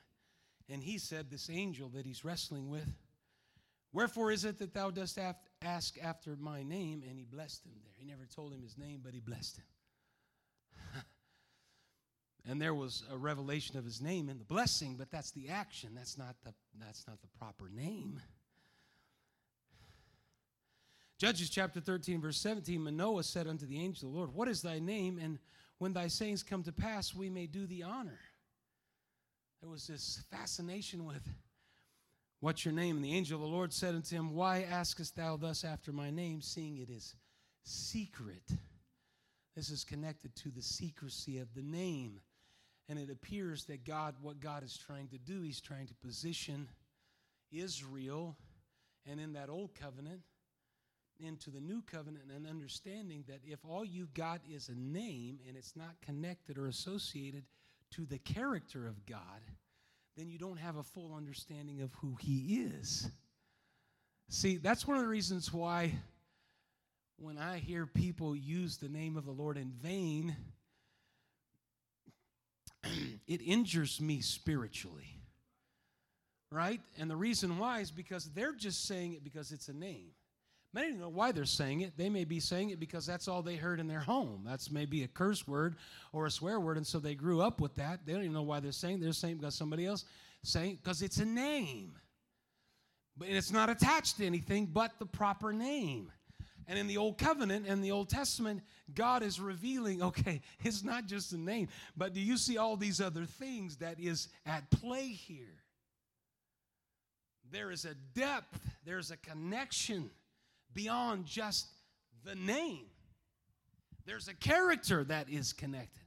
And 0.68 0.82
he 0.82 0.98
said, 0.98 1.30
This 1.30 1.48
angel 1.48 1.88
that 1.94 2.04
he's 2.04 2.22
wrestling 2.22 2.68
with, 2.68 2.86
Wherefore 3.94 4.30
is 4.30 4.44
it 4.44 4.58
that 4.58 4.74
thou 4.74 4.90
dost 4.90 5.18
ask 5.62 5.96
after 6.02 6.36
my 6.38 6.64
name? 6.64 7.02
And 7.08 7.18
he 7.18 7.24
blessed 7.24 7.64
him 7.64 7.72
there. 7.82 7.94
He 7.96 8.04
never 8.04 8.26
told 8.26 8.52
him 8.52 8.60
his 8.60 8.76
name, 8.76 9.00
but 9.02 9.14
he 9.14 9.20
blessed 9.20 9.56
him. 9.56 9.64
and 12.46 12.60
there 12.60 12.74
was 12.74 13.04
a 13.10 13.16
revelation 13.16 13.78
of 13.78 13.86
his 13.86 14.02
name 14.02 14.28
in 14.28 14.36
the 14.36 14.44
blessing, 14.44 14.96
but 14.98 15.10
that's 15.10 15.30
the 15.30 15.48
action. 15.48 15.94
That's 15.94 16.18
not 16.18 16.36
the, 16.44 16.52
that's 16.78 17.06
not 17.08 17.22
the 17.22 17.28
proper 17.38 17.70
name. 17.74 18.20
Judges 21.22 21.50
chapter 21.50 21.78
13, 21.78 22.20
verse 22.20 22.36
17 22.38 22.82
Manoah 22.82 23.22
said 23.22 23.46
unto 23.46 23.64
the 23.64 23.78
angel 23.78 24.08
of 24.08 24.12
the 24.12 24.18
Lord, 24.18 24.34
What 24.34 24.48
is 24.48 24.60
thy 24.60 24.80
name? 24.80 25.20
And 25.22 25.38
when 25.78 25.92
thy 25.92 26.08
sayings 26.08 26.42
come 26.42 26.64
to 26.64 26.72
pass, 26.72 27.14
we 27.14 27.30
may 27.30 27.46
do 27.46 27.64
thee 27.64 27.84
honor. 27.84 28.18
There 29.60 29.70
was 29.70 29.86
this 29.86 30.24
fascination 30.32 31.04
with 31.04 31.22
what's 32.40 32.64
your 32.64 32.74
name? 32.74 32.96
And 32.96 33.04
the 33.04 33.14
angel 33.14 33.36
of 33.36 33.42
the 33.42 33.56
Lord 33.56 33.72
said 33.72 33.94
unto 33.94 34.16
him, 34.16 34.34
Why 34.34 34.66
askest 34.68 35.14
thou 35.14 35.36
thus 35.36 35.62
after 35.62 35.92
my 35.92 36.10
name, 36.10 36.42
seeing 36.42 36.78
it 36.78 36.90
is 36.90 37.14
secret? 37.62 38.50
This 39.54 39.70
is 39.70 39.84
connected 39.84 40.34
to 40.34 40.50
the 40.50 40.60
secrecy 40.60 41.38
of 41.38 41.54
the 41.54 41.62
name. 41.62 42.18
And 42.88 42.98
it 42.98 43.10
appears 43.10 43.66
that 43.66 43.84
God, 43.84 44.16
what 44.20 44.40
God 44.40 44.64
is 44.64 44.76
trying 44.76 45.06
to 45.10 45.18
do, 45.18 45.42
He's 45.42 45.60
trying 45.60 45.86
to 45.86 45.94
position 45.94 46.66
Israel 47.52 48.36
and 49.06 49.20
in 49.20 49.34
that 49.34 49.50
old 49.50 49.76
covenant 49.76 50.22
into 51.22 51.50
the 51.50 51.60
new 51.60 51.82
covenant 51.82 52.24
and 52.34 52.46
understanding 52.46 53.24
that 53.28 53.40
if 53.44 53.58
all 53.64 53.84
you've 53.84 54.14
got 54.14 54.40
is 54.50 54.68
a 54.68 54.74
name 54.74 55.38
and 55.46 55.56
it's 55.56 55.76
not 55.76 56.00
connected 56.04 56.58
or 56.58 56.66
associated 56.66 57.44
to 57.92 58.04
the 58.06 58.18
character 58.18 58.86
of 58.86 59.06
God, 59.06 59.18
then 60.16 60.28
you 60.28 60.38
don't 60.38 60.58
have 60.58 60.76
a 60.76 60.82
full 60.82 61.14
understanding 61.14 61.80
of 61.82 61.92
who 61.94 62.16
He 62.20 62.62
is. 62.62 63.08
See, 64.28 64.56
that's 64.56 64.86
one 64.86 64.96
of 64.96 65.02
the 65.02 65.08
reasons 65.08 65.52
why 65.52 65.92
when 67.18 67.38
I 67.38 67.58
hear 67.58 67.86
people 67.86 68.34
use 68.34 68.78
the 68.78 68.88
name 68.88 69.16
of 69.16 69.24
the 69.24 69.30
Lord 69.30 69.56
in 69.56 69.70
vain, 69.82 70.36
it 73.26 73.40
injures 73.44 74.00
me 74.00 74.20
spiritually. 74.20 75.18
Right? 76.50 76.80
And 76.98 77.10
the 77.10 77.16
reason 77.16 77.58
why 77.58 77.80
is 77.80 77.90
because 77.90 78.26
they're 78.34 78.54
just 78.54 78.86
saying 78.86 79.14
it 79.14 79.24
because 79.24 79.52
it's 79.52 79.68
a 79.68 79.72
name. 79.72 80.10
Many 80.74 80.90
don't 80.90 81.00
know 81.00 81.08
why 81.10 81.32
they're 81.32 81.44
saying 81.44 81.82
it. 81.82 81.98
They 81.98 82.08
may 82.08 82.24
be 82.24 82.40
saying 82.40 82.70
it 82.70 82.80
because 82.80 83.04
that's 83.04 83.28
all 83.28 83.42
they 83.42 83.56
heard 83.56 83.78
in 83.78 83.86
their 83.86 84.00
home. 84.00 84.42
That's 84.46 84.70
maybe 84.70 85.02
a 85.02 85.08
curse 85.08 85.46
word 85.46 85.76
or 86.12 86.24
a 86.26 86.30
swear 86.30 86.60
word, 86.60 86.78
and 86.78 86.86
so 86.86 86.98
they 86.98 87.14
grew 87.14 87.42
up 87.42 87.60
with 87.60 87.74
that. 87.74 88.06
They 88.06 88.12
don't 88.12 88.22
even 88.22 88.32
know 88.32 88.42
why 88.42 88.60
they're 88.60 88.72
saying. 88.72 89.00
They're 89.00 89.12
saying 89.12 89.38
because 89.38 89.54
somebody 89.54 89.84
else 89.84 90.04
saying 90.42 90.78
because 90.82 91.02
it's 91.02 91.18
a 91.18 91.26
name, 91.26 91.92
but 93.18 93.28
it's 93.28 93.52
not 93.52 93.68
attached 93.68 94.16
to 94.16 94.26
anything 94.26 94.66
but 94.66 94.98
the 94.98 95.06
proper 95.06 95.52
name. 95.52 96.10
And 96.66 96.78
in 96.78 96.86
the 96.86 96.96
Old 96.96 97.18
Covenant 97.18 97.66
and 97.66 97.84
the 97.84 97.90
Old 97.90 98.08
Testament, 98.08 98.62
God 98.94 99.22
is 99.22 99.40
revealing, 99.40 100.02
okay, 100.02 100.40
it's 100.64 100.82
not 100.82 101.06
just 101.06 101.32
a 101.32 101.38
name, 101.38 101.68
but 101.96 102.14
do 102.14 102.20
you 102.20 102.38
see 102.38 102.56
all 102.56 102.76
these 102.76 103.00
other 103.00 103.26
things 103.26 103.76
that 103.76 104.00
is 104.00 104.28
at 104.46 104.70
play 104.70 105.08
here? 105.08 105.62
There 107.50 107.70
is 107.70 107.84
a 107.84 107.94
depth, 108.14 108.58
there's 108.86 109.10
a 109.10 109.18
connection 109.18 110.10
beyond 110.74 111.26
just 111.26 111.66
the 112.24 112.34
name. 112.34 112.86
There's 114.06 114.28
a 114.28 114.34
character 114.34 115.04
that 115.04 115.28
is 115.28 115.52
connected. 115.52 116.02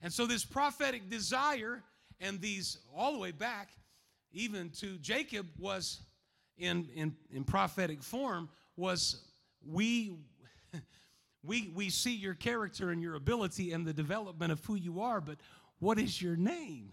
And 0.00 0.12
so, 0.12 0.26
this 0.26 0.44
prophetic 0.44 1.08
desire, 1.10 1.82
and 2.20 2.40
these 2.40 2.78
all 2.94 3.12
the 3.12 3.18
way 3.18 3.32
back, 3.32 3.70
even 4.32 4.70
to 4.80 4.98
Jacob, 4.98 5.46
was 5.58 6.00
in, 6.56 6.88
in, 6.94 7.14
in 7.30 7.44
prophetic 7.44 8.02
form, 8.02 8.48
was 8.76 9.24
we. 9.66 10.18
We, 11.46 11.70
we 11.74 11.90
see 11.90 12.14
your 12.14 12.32
character 12.32 12.88
and 12.90 13.02
your 13.02 13.16
ability 13.16 13.72
and 13.72 13.86
the 13.86 13.92
development 13.92 14.50
of 14.50 14.64
who 14.64 14.76
you 14.76 15.02
are, 15.02 15.20
but 15.20 15.36
what 15.78 15.98
is 15.98 16.22
your 16.22 16.36
name? 16.36 16.92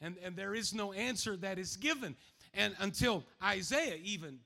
And, 0.00 0.16
and 0.22 0.36
there 0.36 0.54
is 0.54 0.72
no 0.72 0.92
answer 0.92 1.36
that 1.38 1.58
is 1.58 1.76
given. 1.76 2.14
And 2.54 2.76
until 2.78 3.24
Isaiah 3.42 3.98
even 4.02 4.38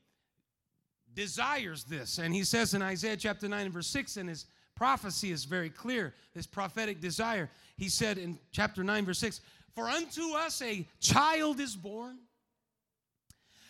desires 1.15 1.83
this. 1.83 2.17
And 2.17 2.33
he 2.33 2.43
says 2.43 2.73
in 2.73 2.81
Isaiah 2.81 3.17
chapter 3.17 3.47
9 3.47 3.65
and 3.65 3.73
verse 3.73 3.87
6, 3.87 4.17
and 4.17 4.29
his 4.29 4.45
prophecy 4.75 5.31
is 5.31 5.45
very 5.45 5.69
clear, 5.69 6.13
this 6.33 6.47
prophetic 6.47 6.99
desire. 6.99 7.49
He 7.77 7.89
said 7.89 8.17
in 8.17 8.39
chapter 8.51 8.83
9, 8.83 9.05
verse 9.05 9.19
6, 9.19 9.41
For 9.75 9.87
unto 9.89 10.33
us 10.35 10.61
a 10.61 10.87
child 10.99 11.59
is 11.59 11.75
born, 11.75 12.17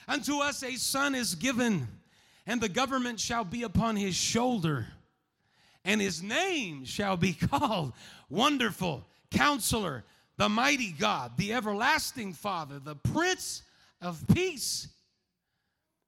unto 0.08 0.40
us 0.40 0.64
a 0.64 0.76
son 0.76 1.16
is 1.16 1.36
given, 1.36 1.88
and 2.46 2.60
the 2.60 2.70
government 2.70 3.20
shall 3.20 3.44
be 3.44 3.64
upon 3.64 3.96
his 3.96 4.16
shoulder, 4.16 4.88
and 5.86 6.00
his 6.00 6.24
name 6.24 6.86
shall 6.86 7.18
be 7.18 7.34
called 7.52 7.94
Wonderful, 8.30 9.06
Counselor, 9.32 10.04
the 10.38 10.50
Mighty 10.50 10.92
God, 10.92 11.38
the 11.38 11.54
Everlasting 11.54 12.34
Father, 12.34 12.80
the 12.80 12.96
Prince 12.96 13.64
of 14.02 14.24
Peace. 14.34 14.88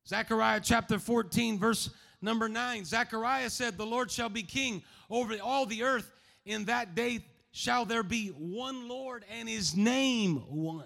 Zechariah 0.07 0.61
chapter 0.63 0.99
14, 0.99 1.57
verse 1.57 1.89
number 2.21 2.47
9. 2.47 2.85
Zechariah 2.85 3.49
said, 3.49 3.77
The 3.77 3.85
Lord 3.85 4.11
shall 4.11 4.29
be 4.29 4.43
king 4.43 4.83
over 5.09 5.35
all 5.41 5.65
the 5.65 5.83
earth. 5.83 6.11
In 6.45 6.65
that 6.65 6.93
day 6.93 7.25
shall 7.51 7.85
there 7.85 8.03
be 8.03 8.27
one 8.29 8.87
Lord 8.87 9.25
and 9.29 9.49
his 9.49 9.75
name 9.75 10.37
one. 10.47 10.85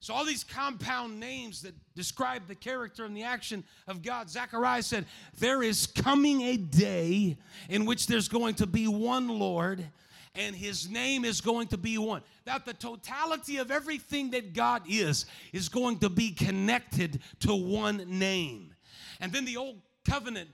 So, 0.00 0.12
all 0.12 0.24
these 0.24 0.44
compound 0.44 1.18
names 1.18 1.62
that 1.62 1.74
describe 1.94 2.46
the 2.46 2.54
character 2.54 3.06
and 3.06 3.16
the 3.16 3.22
action 3.22 3.64
of 3.88 4.02
God, 4.02 4.28
Zechariah 4.28 4.82
said, 4.82 5.06
There 5.38 5.62
is 5.62 5.86
coming 5.86 6.42
a 6.42 6.56
day 6.58 7.38
in 7.70 7.86
which 7.86 8.06
there's 8.06 8.28
going 8.28 8.54
to 8.56 8.66
be 8.66 8.86
one 8.86 9.28
Lord 9.28 9.84
and 10.36 10.54
his 10.54 10.88
name 10.88 11.24
is 11.24 11.40
going 11.40 11.68
to 11.68 11.78
be 11.78 11.98
one. 11.98 12.22
That 12.44 12.64
the 12.64 12.74
totality 12.74 13.56
of 13.56 13.70
everything 13.70 14.30
that 14.30 14.54
God 14.54 14.82
is 14.88 15.26
is 15.52 15.68
going 15.68 15.98
to 16.00 16.08
be 16.08 16.30
connected 16.30 17.20
to 17.40 17.54
one 17.54 18.04
name. 18.06 18.74
And 19.20 19.32
then 19.32 19.44
the 19.44 19.56
old 19.56 19.80
covenant 20.08 20.50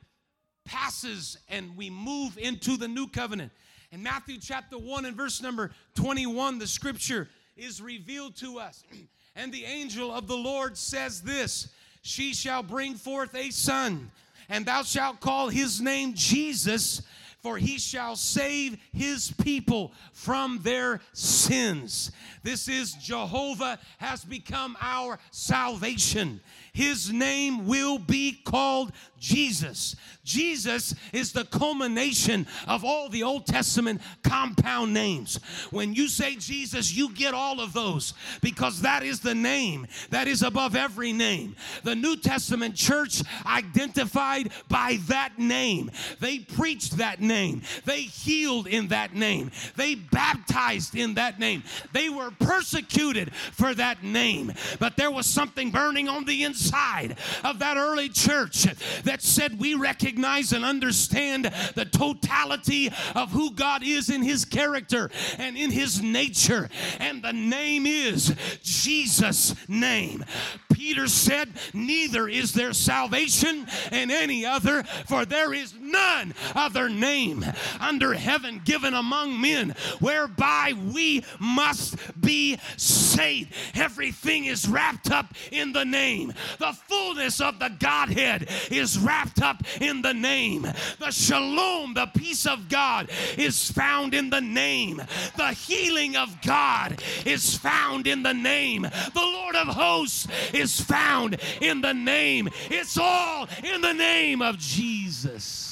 passes 0.64 1.36
and 1.48 1.76
we 1.76 1.90
move 1.90 2.38
into 2.38 2.76
the 2.76 2.88
new 2.88 3.08
covenant. 3.08 3.52
In 3.90 4.02
Matthew 4.02 4.38
chapter 4.40 4.78
1 4.78 5.04
and 5.04 5.16
verse 5.16 5.42
number 5.42 5.70
21, 5.96 6.58
the 6.58 6.66
scripture 6.66 7.28
is 7.56 7.82
revealed 7.82 8.36
to 8.36 8.58
us. 8.58 8.82
And 9.34 9.50
the 9.50 9.64
angel 9.64 10.12
of 10.12 10.26
the 10.26 10.36
Lord 10.36 10.76
says 10.76 11.22
this 11.22 11.70
She 12.02 12.34
shall 12.34 12.62
bring 12.62 12.96
forth 12.96 13.34
a 13.34 13.48
son, 13.48 14.10
and 14.50 14.66
thou 14.66 14.82
shalt 14.82 15.20
call 15.20 15.48
his 15.48 15.80
name 15.80 16.12
Jesus 16.12 17.00
for 17.42 17.58
he 17.58 17.78
shall 17.78 18.14
save 18.14 18.78
his 18.92 19.32
people 19.42 19.92
from 20.12 20.60
their 20.62 21.00
sins. 21.12 22.12
This 22.44 22.68
is 22.68 22.92
Jehovah 22.92 23.78
has 23.98 24.24
become 24.24 24.76
our 24.80 25.18
salvation. 25.32 26.40
His 26.72 27.12
name 27.12 27.66
will 27.66 27.98
be 27.98 28.40
called 28.44 28.92
Jesus. 29.18 29.94
Jesus 30.24 30.94
is 31.12 31.32
the 31.32 31.44
culmination 31.44 32.46
of 32.66 32.84
all 32.84 33.08
the 33.08 33.22
Old 33.22 33.46
Testament 33.46 34.00
compound 34.22 34.94
names. 34.94 35.38
When 35.70 35.94
you 35.94 36.08
say 36.08 36.36
Jesus, 36.36 36.94
you 36.94 37.12
get 37.12 37.34
all 37.34 37.60
of 37.60 37.72
those 37.72 38.14
because 38.40 38.80
that 38.82 39.02
is 39.02 39.20
the 39.20 39.34
name 39.34 39.86
that 40.10 40.28
is 40.28 40.42
above 40.42 40.74
every 40.74 41.12
name. 41.12 41.56
The 41.84 41.94
New 41.94 42.16
Testament 42.16 42.74
church 42.74 43.22
identified 43.44 44.50
by 44.68 44.98
that 45.08 45.38
name. 45.38 45.90
They 46.20 46.38
preached 46.38 46.96
that 46.96 47.20
name. 47.20 47.62
They 47.84 48.00
healed 48.00 48.66
in 48.66 48.88
that 48.88 49.14
name. 49.14 49.50
They 49.76 49.94
baptized 49.96 50.96
in 50.96 51.14
that 51.14 51.38
name. 51.38 51.64
They 51.92 52.08
were 52.08 52.30
persecuted 52.30 53.34
for 53.34 53.74
that 53.74 54.02
name. 54.02 54.52
But 54.78 54.96
there 54.96 55.10
was 55.10 55.26
something 55.26 55.70
burning 55.70 56.08
on 56.08 56.24
the 56.24 56.44
inside 56.44 56.61
of 56.70 57.58
that 57.58 57.76
early 57.76 58.08
church 58.08 58.64
that 59.04 59.22
said, 59.22 59.58
We 59.58 59.74
recognize 59.74 60.52
and 60.52 60.64
understand 60.64 61.46
the 61.74 61.84
totality 61.84 62.90
of 63.14 63.30
who 63.32 63.52
God 63.52 63.82
is 63.82 64.10
in 64.10 64.22
His 64.22 64.44
character 64.44 65.10
and 65.38 65.56
in 65.56 65.70
His 65.70 66.02
nature. 66.02 66.68
And 66.98 67.22
the 67.22 67.32
name 67.32 67.86
is 67.86 68.34
Jesus' 68.62 69.54
name. 69.68 70.24
Peter 70.72 71.06
said, 71.06 71.48
Neither 71.72 72.28
is 72.28 72.52
there 72.52 72.72
salvation 72.72 73.66
in 73.90 74.10
any 74.10 74.44
other, 74.44 74.82
for 75.06 75.24
there 75.24 75.54
is 75.54 75.74
none 75.80 76.34
other 76.54 76.88
name 76.88 77.44
under 77.80 78.14
heaven 78.14 78.60
given 78.64 78.94
among 78.94 79.40
men 79.40 79.74
whereby 80.00 80.72
we 80.92 81.24
must 81.38 81.96
be 82.20 82.58
saved. 82.76 83.52
Everything 83.74 84.46
is 84.46 84.68
wrapped 84.68 85.10
up 85.10 85.34
in 85.50 85.72
the 85.72 85.84
name. 85.84 86.32
The 86.58 86.72
fullness 86.72 87.40
of 87.40 87.58
the 87.58 87.70
Godhead 87.78 88.48
is 88.70 88.98
wrapped 88.98 89.42
up 89.42 89.62
in 89.80 90.02
the 90.02 90.14
name. 90.14 90.62
The 90.98 91.10
shalom, 91.10 91.94
the 91.94 92.06
peace 92.06 92.46
of 92.46 92.68
God, 92.68 93.10
is 93.36 93.70
found 93.70 94.14
in 94.14 94.30
the 94.30 94.40
name. 94.40 95.02
The 95.36 95.52
healing 95.52 96.16
of 96.16 96.40
God 96.42 97.02
is 97.24 97.56
found 97.56 98.06
in 98.06 98.22
the 98.22 98.34
name. 98.34 98.82
The 98.82 99.20
Lord 99.20 99.56
of 99.56 99.68
hosts 99.68 100.26
is 100.52 100.80
found 100.80 101.38
in 101.60 101.80
the 101.80 101.94
name. 101.94 102.48
It's 102.70 102.98
all 102.98 103.48
in 103.62 103.80
the 103.80 103.94
name 103.94 104.42
of 104.42 104.58
Jesus. 104.58 105.71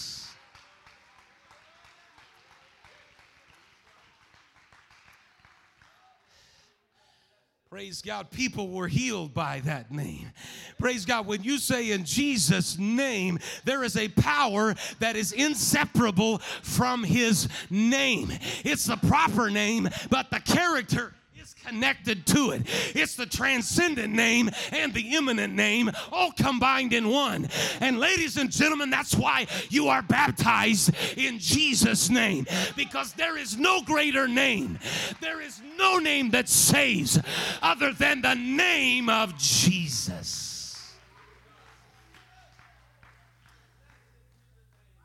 Praise 7.71 8.03
God. 8.03 8.33
People 8.33 8.69
were 8.69 8.89
healed 8.89 9.33
by 9.33 9.61
that 9.61 9.93
name. 9.93 10.33
Praise 10.77 11.05
God. 11.05 11.29
When 11.29 11.45
you 11.45 11.57
say 11.59 11.93
in 11.93 12.05
Jesus' 12.05 12.77
name, 12.77 13.39
there 13.65 13.85
is 13.85 13.97
a 13.97 14.09
power 14.09 14.75
that 14.99 15.15
is 15.15 15.31
inseparable 15.31 16.39
from 16.63 17.05
his 17.05 17.49
name. 17.71 18.33
It's 18.65 18.87
the 18.87 18.97
proper 18.97 19.51
name, 19.51 19.89
but 20.11 20.33
the 20.33 20.41
character 20.41 21.15
connected 21.65 22.27
to 22.27 22.51
it. 22.51 22.63
It's 22.95 23.15
the 23.15 23.27
transcendent 23.27 24.13
name 24.13 24.51
and 24.73 24.93
the 24.93 25.15
immanent 25.15 25.55
name 25.55 25.91
all 26.13 26.33
combined 26.33 26.93
in 26.93 27.09
one. 27.09 27.49
And 27.81 27.99
ladies 27.99 28.37
and 28.37 28.51
gentlemen, 28.51 28.91
that's 28.91 29.15
why 29.15 29.47
you 29.69 29.89
are 29.89 30.03
baptized 30.03 30.95
in 31.17 31.39
Jesus' 31.39 32.11
name 32.11 32.47
because 32.77 33.13
there 33.15 33.37
is 33.37 33.57
no 33.57 33.83
greater 33.83 34.29
name. 34.29 34.79
There 35.21 35.41
is 35.41 35.61
no 35.79 35.99
name 35.99 36.31
that 36.31 36.49
saves 36.49 37.19
other 37.63 37.93
than 37.93 38.23
the 38.23 38.35
name 38.35 39.09
of 39.09 39.37
Jesus. 39.39 40.51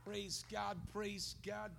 Praise 0.06 0.46
God, 0.52 0.78
praise 0.94 1.36
God, 1.46 1.72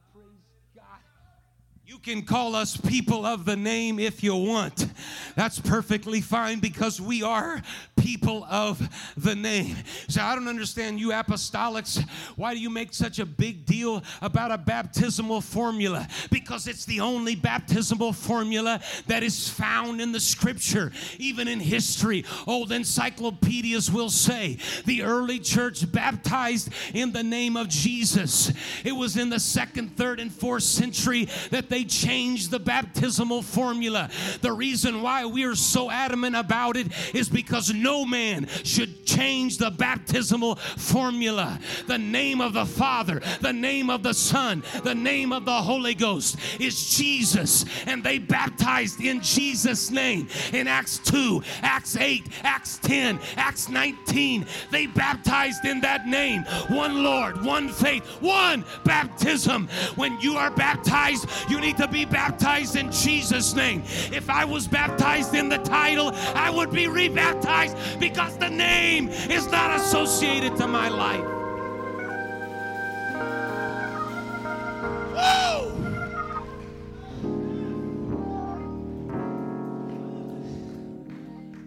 you 1.86 2.00
can 2.00 2.22
call 2.22 2.56
us 2.56 2.76
people 2.76 3.24
of 3.24 3.44
the 3.44 3.54
name 3.54 4.00
if 4.00 4.20
you 4.20 4.34
want. 4.34 4.88
That's 5.36 5.60
perfectly 5.60 6.20
fine 6.20 6.58
because 6.58 7.00
we 7.00 7.22
are 7.22 7.62
people 7.96 8.44
of 8.50 8.88
the 9.16 9.36
name. 9.36 9.76
So 10.08 10.20
I 10.20 10.34
don't 10.34 10.48
understand 10.48 10.98
you 10.98 11.10
apostolics. 11.10 12.04
Why 12.34 12.54
do 12.54 12.60
you 12.60 12.70
make 12.70 12.92
such 12.92 13.20
a 13.20 13.26
big 13.26 13.66
deal 13.66 14.02
about 14.20 14.50
a 14.50 14.58
baptismal 14.58 15.40
formula? 15.42 16.08
Because 16.28 16.66
it's 16.66 16.86
the 16.86 16.98
only 17.00 17.36
baptismal 17.36 18.14
formula 18.14 18.80
that 19.06 19.22
is 19.22 19.48
found 19.48 20.00
in 20.00 20.10
the 20.10 20.20
scripture, 20.20 20.90
even 21.18 21.46
in 21.46 21.60
history. 21.60 22.24
Old 22.48 22.72
encyclopedias 22.72 23.92
will 23.92 24.10
say 24.10 24.58
the 24.86 25.02
early 25.02 25.38
church 25.38 25.90
baptized 25.92 26.68
in 26.94 27.12
the 27.12 27.22
name 27.22 27.56
of 27.56 27.68
Jesus. 27.68 28.52
It 28.84 28.92
was 28.92 29.16
in 29.16 29.30
the 29.30 29.40
second, 29.40 29.96
third, 29.96 30.18
and 30.18 30.32
fourth 30.32 30.64
century 30.64 31.28
that 31.50 31.68
they 31.68 31.75
they 31.76 31.84
changed 31.84 32.50
the 32.50 32.58
baptismal 32.58 33.42
formula. 33.42 34.08
The 34.40 34.50
reason 34.50 35.02
why 35.02 35.26
we 35.26 35.44
are 35.44 35.54
so 35.54 35.90
adamant 35.90 36.34
about 36.34 36.74
it 36.78 36.86
is 37.14 37.28
because 37.28 37.74
no 37.74 38.06
man 38.06 38.48
should 38.64 39.04
change 39.04 39.58
the 39.58 39.70
baptismal 39.70 40.54
formula. 40.54 41.60
The 41.86 41.98
name 41.98 42.40
of 42.40 42.54
the 42.54 42.64
Father, 42.64 43.20
the 43.42 43.52
name 43.52 43.90
of 43.90 44.02
the 44.02 44.14
Son, 44.14 44.62
the 44.84 44.94
name 44.94 45.34
of 45.34 45.44
the 45.44 45.52
Holy 45.52 45.92
Ghost 45.92 46.38
is 46.58 46.96
Jesus. 46.96 47.66
And 47.84 48.02
they 48.02 48.20
baptized 48.20 49.02
in 49.02 49.20
Jesus' 49.20 49.90
name 49.90 50.28
in 50.54 50.68
Acts 50.68 50.96
2, 51.00 51.42
Acts 51.60 51.94
8, 51.94 52.26
Acts 52.42 52.78
10, 52.78 53.20
Acts 53.36 53.68
19. 53.68 54.46
They 54.70 54.86
baptized 54.86 55.66
in 55.66 55.82
that 55.82 56.06
name. 56.06 56.44
One 56.68 57.04
Lord, 57.04 57.44
one 57.44 57.68
faith, 57.68 58.02
one 58.22 58.64
baptism. 58.86 59.68
When 59.96 60.18
you 60.22 60.38
are 60.38 60.50
baptized, 60.50 61.28
you 61.50 61.60
need 61.60 61.65
to 61.74 61.88
be 61.88 62.04
baptized 62.04 62.76
in 62.76 62.90
Jesus' 62.92 63.54
name. 63.54 63.82
If 64.12 64.28
I 64.30 64.44
was 64.44 64.68
baptized 64.68 65.34
in 65.34 65.48
the 65.48 65.58
title, 65.58 66.12
I 66.34 66.50
would 66.50 66.70
be 66.70 66.88
rebaptized 66.88 67.76
because 67.98 68.36
the 68.38 68.50
name 68.50 69.08
is 69.08 69.50
not 69.50 69.76
associated 69.76 70.56
to 70.56 70.66
my 70.66 70.88
life. 70.88 71.24
Woo! 75.12 75.72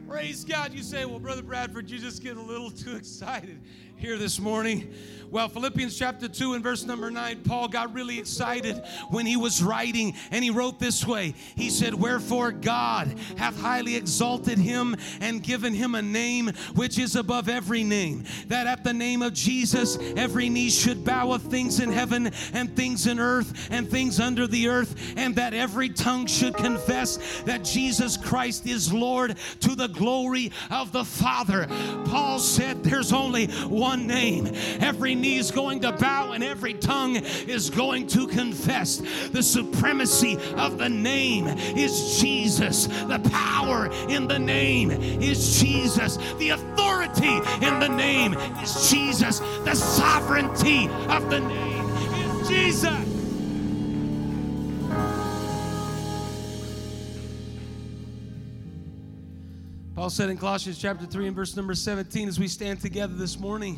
Praise 0.07 0.43
God. 0.43 0.73
You 0.73 0.83
say, 0.83 1.05
well, 1.05 1.19
Brother 1.19 1.41
Bradford, 1.41 1.89
you 1.89 1.97
just 1.97 2.21
get 2.21 2.37
a 2.37 2.41
little 2.41 2.69
too 2.71 2.95
excited 2.95 3.59
here 3.99 4.17
this 4.17 4.39
morning. 4.39 4.93
Well, 5.31 5.47
Philippians 5.47 5.95
chapter 5.95 6.27
2 6.27 6.53
and 6.53 6.63
verse 6.63 6.85
number 6.85 7.11
9, 7.11 7.43
Paul 7.43 7.67
got 7.67 7.93
really 7.93 8.17
excited 8.17 8.81
when 9.11 9.27
he 9.27 9.37
was 9.37 9.61
writing, 9.61 10.15
and 10.31 10.43
he 10.43 10.49
wrote 10.49 10.79
this 10.79 11.05
way 11.05 11.35
He 11.55 11.69
said, 11.69 11.93
Wherefore 11.93 12.51
God 12.51 13.13
hath 13.37 13.59
highly 13.59 13.95
exalted 13.95 14.57
him 14.57 14.95
and 15.21 15.43
given 15.43 15.73
him 15.73 15.93
a 15.93 16.01
name 16.01 16.47
which 16.73 16.97
is 16.97 17.15
above 17.15 17.47
every 17.47 17.83
name, 17.83 18.23
that 18.47 18.65
at 18.65 18.83
the 18.83 18.93
name 18.93 19.21
of 19.21 19.33
Jesus 19.33 19.99
every 20.17 20.49
knee 20.49 20.71
should 20.71 21.05
bow 21.05 21.31
of 21.31 21.43
things 21.43 21.79
in 21.79 21.91
heaven 21.91 22.31
and 22.53 22.75
things 22.75 23.05
in 23.05 23.19
earth 23.19 23.67
and 23.69 23.87
things 23.87 24.19
under 24.19 24.47
the 24.47 24.67
earth, 24.67 25.13
and 25.15 25.35
that 25.35 25.53
every 25.53 25.89
tongue 25.89 26.25
should 26.25 26.55
confess 26.55 27.43
that 27.43 27.63
Jesus 27.63 28.17
Christ 28.17 28.65
is 28.65 28.91
Lord 28.91 29.35
to 29.59 29.75
the 29.75 29.89
glory 29.89 30.51
of 30.71 30.91
the 30.91 31.05
Father. 31.05 31.67
Paul 32.05 32.39
said, 32.39 32.83
There's 32.83 33.13
only 33.13 33.45
one 33.67 33.88
name. 33.95 34.51
Every 34.79 35.15
knee 35.15 35.37
is 35.37 35.51
going 35.51 35.81
to 35.81 35.91
bow 35.91 36.31
and 36.31 36.43
every 36.43 36.73
tongue 36.73 37.15
is 37.15 37.69
going 37.69 38.07
to 38.07 38.27
confess. 38.27 39.01
The 39.31 39.43
supremacy 39.43 40.37
of 40.55 40.77
the 40.77 40.89
name 40.89 41.47
is 41.47 42.19
Jesus. 42.19 42.87
The 42.87 43.21
power 43.31 43.89
in 44.09 44.27
the 44.27 44.39
name 44.39 44.91
is 44.91 45.59
Jesus. 45.59 46.17
The 46.37 46.49
authority 46.49 47.37
in 47.65 47.79
the 47.79 47.89
name 47.89 48.33
is 48.33 48.89
Jesus. 48.89 49.39
The 49.39 49.75
sovereignty 49.75 50.87
of 51.07 51.29
the 51.29 51.39
name 51.39 51.89
is 52.41 52.47
Jesus. 52.49 53.08
Paul 59.99 60.09
said 60.09 60.29
in 60.29 60.37
Colossians 60.37 60.77
chapter 60.77 61.05
3 61.05 61.27
and 61.27 61.35
verse 61.35 61.57
number 61.57 61.75
17 61.75 62.29
as 62.29 62.39
we 62.39 62.47
stand 62.47 62.79
together 62.79 63.15
this 63.15 63.37
morning, 63.37 63.75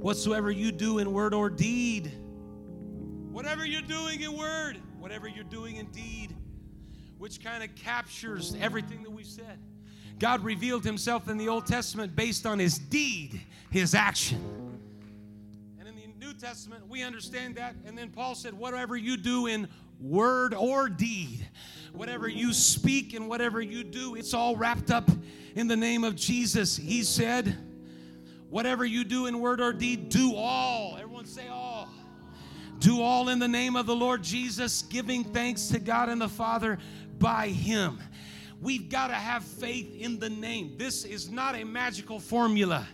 whatsoever 0.00 0.52
you 0.52 0.70
do 0.70 0.98
in 0.98 1.12
word 1.12 1.34
or 1.34 1.50
deed, 1.50 2.12
whatever 3.32 3.66
you're 3.66 3.82
doing 3.82 4.20
in 4.20 4.36
word, 4.36 4.78
whatever 5.00 5.26
you're 5.26 5.42
doing 5.42 5.74
in 5.74 5.86
deed, 5.86 6.32
which 7.18 7.42
kind 7.42 7.64
of 7.64 7.74
captures 7.74 8.54
everything 8.60 9.02
that 9.02 9.10
we've 9.10 9.26
said. 9.26 9.58
God 10.20 10.44
revealed 10.44 10.84
himself 10.84 11.28
in 11.28 11.36
the 11.36 11.48
Old 11.48 11.66
Testament 11.66 12.14
based 12.14 12.46
on 12.46 12.60
his 12.60 12.78
deed, 12.78 13.40
his 13.68 13.96
action. 13.96 14.40
And 15.80 15.88
in 15.88 15.96
the 15.96 16.24
New 16.24 16.34
Testament, 16.34 16.86
we 16.86 17.02
understand 17.02 17.56
that. 17.56 17.74
And 17.84 17.98
then 17.98 18.10
Paul 18.10 18.36
said, 18.36 18.54
whatever 18.54 18.96
you 18.96 19.16
do 19.16 19.48
in 19.48 19.66
word 20.00 20.54
or 20.54 20.88
deed, 20.88 21.48
whatever 21.92 22.28
you 22.28 22.52
speak 22.52 23.14
and 23.14 23.28
whatever 23.28 23.60
you 23.60 23.82
do, 23.82 24.14
it's 24.14 24.34
all 24.34 24.54
wrapped 24.54 24.92
up 24.92 25.10
in 25.58 25.66
the 25.66 25.76
name 25.76 26.04
of 26.04 26.14
Jesus. 26.14 26.76
He 26.76 27.02
said, 27.02 27.58
whatever 28.48 28.84
you 28.84 29.02
do 29.02 29.26
in 29.26 29.40
word 29.40 29.60
or 29.60 29.72
deed, 29.72 30.08
do 30.08 30.36
all. 30.36 30.96
Everyone 30.96 31.26
say 31.26 31.48
all. 31.48 31.88
Do 32.78 33.02
all 33.02 33.28
in 33.28 33.40
the 33.40 33.48
name 33.48 33.74
of 33.74 33.84
the 33.84 33.94
Lord 33.96 34.22
Jesus, 34.22 34.82
giving 34.82 35.24
thanks 35.24 35.66
to 35.66 35.80
God 35.80 36.10
and 36.10 36.20
the 36.20 36.28
Father 36.28 36.78
by 37.18 37.48
Him. 37.48 37.98
We've 38.60 38.88
got 38.88 39.08
to 39.08 39.14
have 39.14 39.42
faith 39.42 39.96
in 40.00 40.20
the 40.20 40.30
name. 40.30 40.74
This 40.78 41.04
is 41.04 41.28
not 41.28 41.56
a 41.56 41.64
magical 41.64 42.20
formula. 42.20 42.86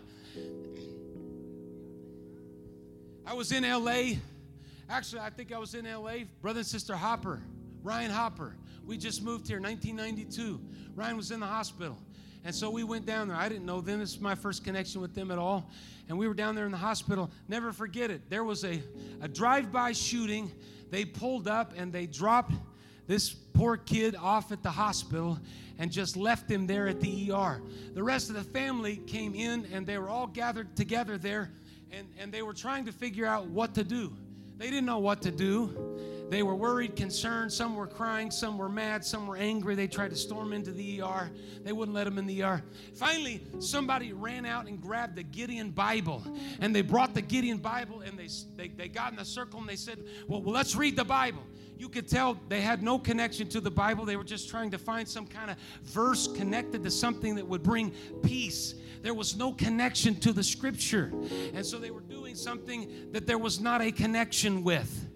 I 3.26 3.34
was 3.34 3.52
in 3.52 3.62
LA. 3.62 4.14
Actually, 4.88 5.20
I 5.20 5.28
think 5.28 5.52
I 5.52 5.58
was 5.58 5.74
in 5.74 5.84
LA. 5.84 6.24
Brother 6.40 6.60
and 6.60 6.66
Sister 6.66 6.96
Hopper, 6.96 7.42
Ryan 7.82 8.10
Hopper. 8.10 8.56
We 8.86 8.96
just 8.96 9.22
moved 9.22 9.48
here 9.48 9.60
1992. 9.60 10.58
Ryan 10.94 11.18
was 11.18 11.30
in 11.30 11.40
the 11.40 11.46
hospital. 11.46 11.98
And 12.44 12.54
so 12.54 12.68
we 12.68 12.84
went 12.84 13.06
down 13.06 13.28
there. 13.28 13.36
I 13.36 13.48
didn't 13.48 13.64
know 13.64 13.80
them. 13.80 14.00
This 14.00 14.14
is 14.14 14.20
my 14.20 14.34
first 14.34 14.64
connection 14.64 15.00
with 15.00 15.14
them 15.14 15.30
at 15.30 15.38
all. 15.38 15.70
And 16.08 16.18
we 16.18 16.28
were 16.28 16.34
down 16.34 16.54
there 16.54 16.66
in 16.66 16.72
the 16.72 16.78
hospital. 16.78 17.30
Never 17.48 17.72
forget 17.72 18.10
it. 18.10 18.28
There 18.28 18.44
was 18.44 18.64
a, 18.64 18.82
a 19.22 19.28
drive 19.28 19.72
by 19.72 19.92
shooting. 19.92 20.52
They 20.90 21.06
pulled 21.06 21.48
up 21.48 21.72
and 21.76 21.90
they 21.90 22.06
dropped 22.06 22.52
this 23.06 23.30
poor 23.30 23.78
kid 23.78 24.14
off 24.14 24.52
at 24.52 24.62
the 24.62 24.70
hospital 24.70 25.38
and 25.78 25.90
just 25.90 26.16
left 26.16 26.50
him 26.50 26.66
there 26.66 26.86
at 26.86 27.00
the 27.00 27.32
ER. 27.32 27.62
The 27.94 28.02
rest 28.02 28.28
of 28.28 28.36
the 28.36 28.44
family 28.44 28.98
came 29.06 29.34
in 29.34 29.66
and 29.72 29.86
they 29.86 29.96
were 29.96 30.10
all 30.10 30.26
gathered 30.26 30.76
together 30.76 31.16
there 31.16 31.50
and, 31.90 32.06
and 32.18 32.32
they 32.32 32.42
were 32.42 32.54
trying 32.54 32.84
to 32.84 32.92
figure 32.92 33.26
out 33.26 33.46
what 33.46 33.74
to 33.74 33.84
do. 33.84 34.12
They 34.56 34.66
didn't 34.66 34.86
know 34.86 34.98
what 34.98 35.22
to 35.22 35.30
do. 35.30 35.93
They 36.30 36.42
were 36.42 36.54
worried, 36.54 36.96
concerned. 36.96 37.52
Some 37.52 37.76
were 37.76 37.86
crying, 37.86 38.30
some 38.30 38.58
were 38.58 38.68
mad, 38.68 39.04
some 39.04 39.26
were 39.26 39.36
angry. 39.36 39.74
They 39.74 39.86
tried 39.86 40.10
to 40.10 40.16
storm 40.16 40.52
into 40.52 40.72
the 40.72 41.02
ER. 41.02 41.30
They 41.62 41.72
wouldn't 41.72 41.94
let 41.94 42.04
them 42.04 42.18
in 42.18 42.26
the 42.26 42.42
ER. 42.42 42.62
Finally, 42.94 43.42
somebody 43.58 44.12
ran 44.12 44.46
out 44.46 44.66
and 44.66 44.80
grabbed 44.80 45.16
the 45.16 45.22
Gideon 45.22 45.70
Bible. 45.70 46.22
And 46.60 46.74
they 46.74 46.82
brought 46.82 47.14
the 47.14 47.22
Gideon 47.22 47.58
Bible 47.58 48.00
and 48.00 48.18
they, 48.18 48.28
they, 48.56 48.68
they 48.68 48.88
got 48.88 49.12
in 49.12 49.18
a 49.18 49.24
circle 49.24 49.60
and 49.60 49.68
they 49.68 49.76
said, 49.76 50.04
well, 50.26 50.42
well, 50.42 50.54
let's 50.54 50.74
read 50.74 50.96
the 50.96 51.04
Bible 51.04 51.42
you 51.76 51.88
could 51.88 52.08
tell 52.08 52.38
they 52.48 52.60
had 52.60 52.82
no 52.82 52.98
connection 52.98 53.48
to 53.48 53.60
the 53.60 53.70
Bible. 53.70 54.04
They 54.04 54.16
were 54.16 54.24
just 54.24 54.48
trying 54.48 54.70
to 54.70 54.78
find 54.78 55.08
some 55.08 55.26
kind 55.26 55.50
of 55.50 55.56
verse 55.82 56.28
connected 56.28 56.82
to 56.84 56.90
something 56.90 57.34
that 57.34 57.46
would 57.46 57.62
bring 57.62 57.92
peace. 58.22 58.74
There 59.02 59.14
was 59.14 59.36
no 59.36 59.52
connection 59.52 60.14
to 60.20 60.32
the 60.32 60.42
scripture. 60.42 61.12
And 61.52 61.64
so 61.66 61.78
they 61.78 61.90
were 61.90 62.00
doing 62.00 62.36
something 62.36 63.12
that 63.12 63.26
there 63.26 63.38
was 63.38 63.60
not 63.60 63.82
a 63.82 63.90
connection 63.90 64.62
with. 64.62 65.08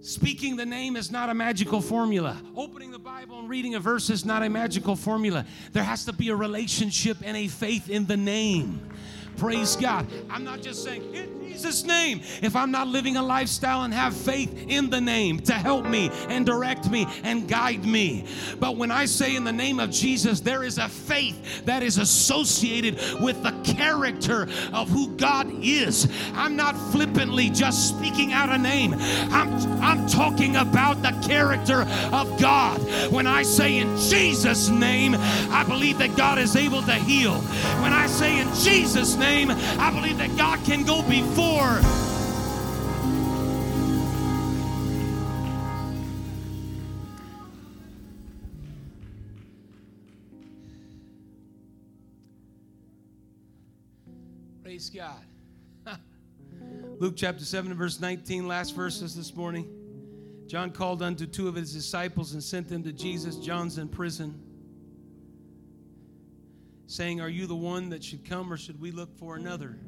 Speaking 0.00 0.56
the 0.56 0.64
name 0.64 0.94
is 0.94 1.10
not 1.10 1.30
a 1.30 1.34
magical 1.34 1.80
formula. 1.80 2.40
Opening 2.54 2.92
the 2.92 2.98
Bible 2.98 3.40
and 3.40 3.48
reading 3.48 3.74
a 3.74 3.80
verse 3.80 4.08
is 4.08 4.24
not 4.24 4.42
a 4.44 4.48
magical 4.48 4.94
formula. 4.94 5.44
There 5.72 5.82
has 5.82 6.04
to 6.04 6.12
be 6.12 6.28
a 6.28 6.36
relationship 6.36 7.18
and 7.24 7.36
a 7.36 7.48
faith 7.48 7.90
in 7.90 8.06
the 8.06 8.16
name. 8.16 8.88
Praise 9.36 9.76
God. 9.76 10.06
I'm 10.30 10.44
not 10.44 10.62
just 10.62 10.82
saying, 10.82 11.14
in 11.14 11.36
Jesus' 11.56 11.84
name, 11.84 12.20
if 12.42 12.54
I'm 12.54 12.70
not 12.70 12.88
living 12.88 13.16
a 13.16 13.22
lifestyle 13.22 13.84
and 13.84 13.92
have 13.92 14.14
faith 14.14 14.66
in 14.68 14.90
the 14.90 15.00
name 15.00 15.40
to 15.40 15.52
help 15.52 15.86
me 15.86 16.10
and 16.28 16.44
direct 16.44 16.90
me 16.90 17.06
and 17.22 17.48
guide 17.48 17.84
me. 17.84 18.24
But 18.60 18.76
when 18.76 18.90
I 18.90 19.06
say 19.06 19.36
in 19.36 19.44
the 19.44 19.52
name 19.52 19.80
of 19.80 19.90
Jesus, 19.90 20.40
there 20.40 20.62
is 20.62 20.78
a 20.78 20.88
faith 20.88 21.64
that 21.64 21.82
is 21.82 21.98
associated 21.98 22.96
with 23.20 23.42
the 23.42 23.52
character 23.64 24.48
of 24.72 24.88
who 24.88 25.08
God 25.16 25.50
is. 25.62 26.08
I'm 26.34 26.56
not 26.56 26.76
flippantly 26.92 27.50
just 27.50 27.88
speaking 27.88 28.32
out 28.32 28.50
a 28.50 28.58
name, 28.58 28.94
I'm, 29.30 29.82
I'm 29.82 30.06
talking 30.08 30.56
about 30.56 31.02
the 31.02 31.12
character 31.26 31.82
of 32.12 32.40
God. 32.40 32.80
When 33.10 33.26
I 33.26 33.42
say 33.42 33.78
in 33.78 33.96
Jesus' 33.96 34.68
name, 34.68 35.14
I 35.16 35.64
believe 35.66 35.98
that 35.98 36.16
God 36.16 36.38
is 36.38 36.54
able 36.56 36.82
to 36.82 36.94
heal. 36.94 37.34
When 37.82 37.92
I 37.92 38.06
say 38.06 38.40
in 38.40 38.48
Jesus' 38.54 39.16
name, 39.16 39.25
name, 39.26 39.50
I 39.50 39.90
believe 39.90 40.18
that 40.18 40.36
God 40.36 40.64
can 40.64 40.84
go 40.84 41.02
before. 41.02 41.80
Praise 54.62 54.90
God. 54.90 55.24
Luke 57.00 57.14
chapter 57.16 57.44
7 57.44 57.74
verse 57.74 58.00
19, 58.00 58.46
last 58.46 58.76
verses 58.76 59.16
this 59.16 59.34
morning. 59.34 59.68
John 60.46 60.70
called 60.70 61.02
unto 61.02 61.26
two 61.26 61.48
of 61.48 61.56
his 61.56 61.72
disciples 61.72 62.34
and 62.34 62.42
sent 62.42 62.68
them 62.68 62.84
to 62.84 62.92
Jesus. 62.92 63.36
John's 63.36 63.78
in 63.78 63.88
prison 63.88 64.45
saying, 66.86 67.20
Are 67.20 67.28
you 67.28 67.46
the 67.46 67.56
one 67.56 67.88
that 67.90 68.02
should 68.02 68.24
come, 68.24 68.52
or 68.52 68.56
should 68.56 68.80
we 68.80 68.90
look 68.90 69.16
for 69.16 69.36
another? 69.36 69.78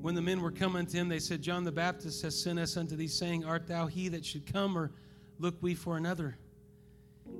When 0.00 0.14
the 0.14 0.22
men 0.22 0.40
were 0.40 0.50
coming 0.50 0.86
to 0.86 0.96
him, 0.96 1.08
they 1.08 1.20
said, 1.20 1.42
John 1.42 1.64
the 1.64 1.72
Baptist 1.72 2.22
has 2.22 2.40
sent 2.40 2.58
us 2.58 2.76
unto 2.76 2.96
thee, 2.96 3.06
saying, 3.06 3.44
Art 3.44 3.66
thou 3.66 3.86
he 3.86 4.08
that 4.08 4.24
should 4.24 4.52
come, 4.52 4.76
or 4.76 4.92
look 5.38 5.54
we 5.60 5.74
for 5.74 5.96
another? 5.96 6.36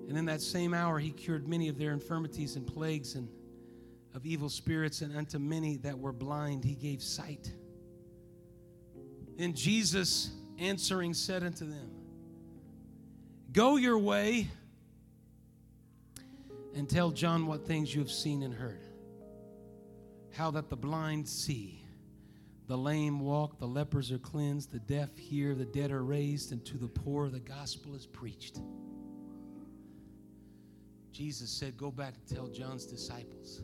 And 0.08 0.16
in 0.16 0.24
that 0.26 0.40
same 0.40 0.72
hour 0.72 0.98
he 0.98 1.10
cured 1.10 1.48
many 1.48 1.68
of 1.68 1.76
their 1.76 1.92
infirmities 1.92 2.56
and 2.56 2.66
plagues 2.66 3.14
and 3.14 3.28
of 4.14 4.26
evil 4.26 4.48
spirits, 4.48 5.00
and 5.00 5.16
unto 5.16 5.38
many 5.38 5.78
that 5.78 5.98
were 5.98 6.12
blind 6.12 6.64
he 6.64 6.74
gave 6.74 7.02
sight. 7.02 7.52
And 9.38 9.56
Jesus 9.56 10.30
answering 10.58 11.14
said 11.14 11.42
unto 11.42 11.64
them, 11.64 11.90
Go 13.52 13.76
your 13.76 13.98
way 13.98 14.48
and 16.74 16.88
tell 16.88 17.10
John 17.10 17.46
what 17.46 17.66
things 17.66 17.94
you 17.94 18.00
have 18.00 18.10
seen 18.10 18.42
and 18.42 18.54
heard. 18.54 18.80
How 20.32 20.50
that 20.52 20.70
the 20.70 20.76
blind 20.76 21.28
see, 21.28 21.84
the 22.66 22.78
lame 22.78 23.20
walk, 23.20 23.58
the 23.58 23.66
lepers 23.66 24.10
are 24.10 24.18
cleansed, 24.18 24.72
the 24.72 24.78
deaf 24.78 25.16
hear, 25.16 25.54
the 25.54 25.64
dead 25.64 25.90
are 25.90 26.04
raised, 26.04 26.52
and 26.52 26.64
to 26.64 26.78
the 26.78 26.88
poor 26.88 27.28
the 27.28 27.40
gospel 27.40 27.94
is 27.94 28.06
preached. 28.06 28.60
Jesus 31.12 31.50
said, 31.50 31.76
Go 31.76 31.90
back 31.90 32.14
and 32.14 32.26
tell 32.36 32.48
John's 32.48 32.86
disciples, 32.86 33.62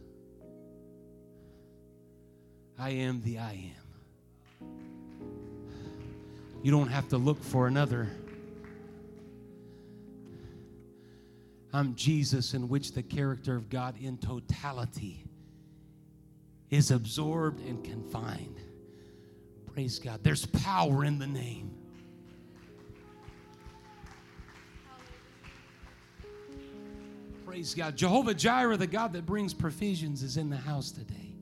I 2.79 2.91
am 2.91 3.23
the 3.23 3.39
I 3.39 3.73
am. 3.75 4.69
You 6.63 6.71
don't 6.71 6.89
have 6.89 7.09
to 7.09 7.19
look 7.19 7.43
for 7.43 7.67
another. 7.67 8.09
I'm 11.73 11.95
Jesus, 11.95 12.55
in 12.55 12.69
which 12.69 12.93
the 12.93 13.03
character 13.03 13.55
of 13.55 13.69
God 13.69 13.95
in 14.01 14.17
totality 14.19 15.25
is 16.71 16.91
absorbed 16.91 17.61
and 17.61 17.85
confined. 17.85 18.61
Praise 19.75 19.99
God. 19.99 20.21
There's 20.23 20.47
power 20.47 21.05
in 21.05 21.19
the 21.19 21.27
name. 21.27 21.71
Praise 27.47 27.75
God. 27.75 27.97
Jehovah 27.97 28.35
Jireh, 28.35 28.77
the 28.77 28.87
God 28.87 29.13
that 29.13 29.27
brings 29.27 29.53
provisions, 29.53 30.23
is 30.23 30.37
in 30.37 30.51
the 30.51 30.57
house 30.57 30.91
today. 30.91 31.35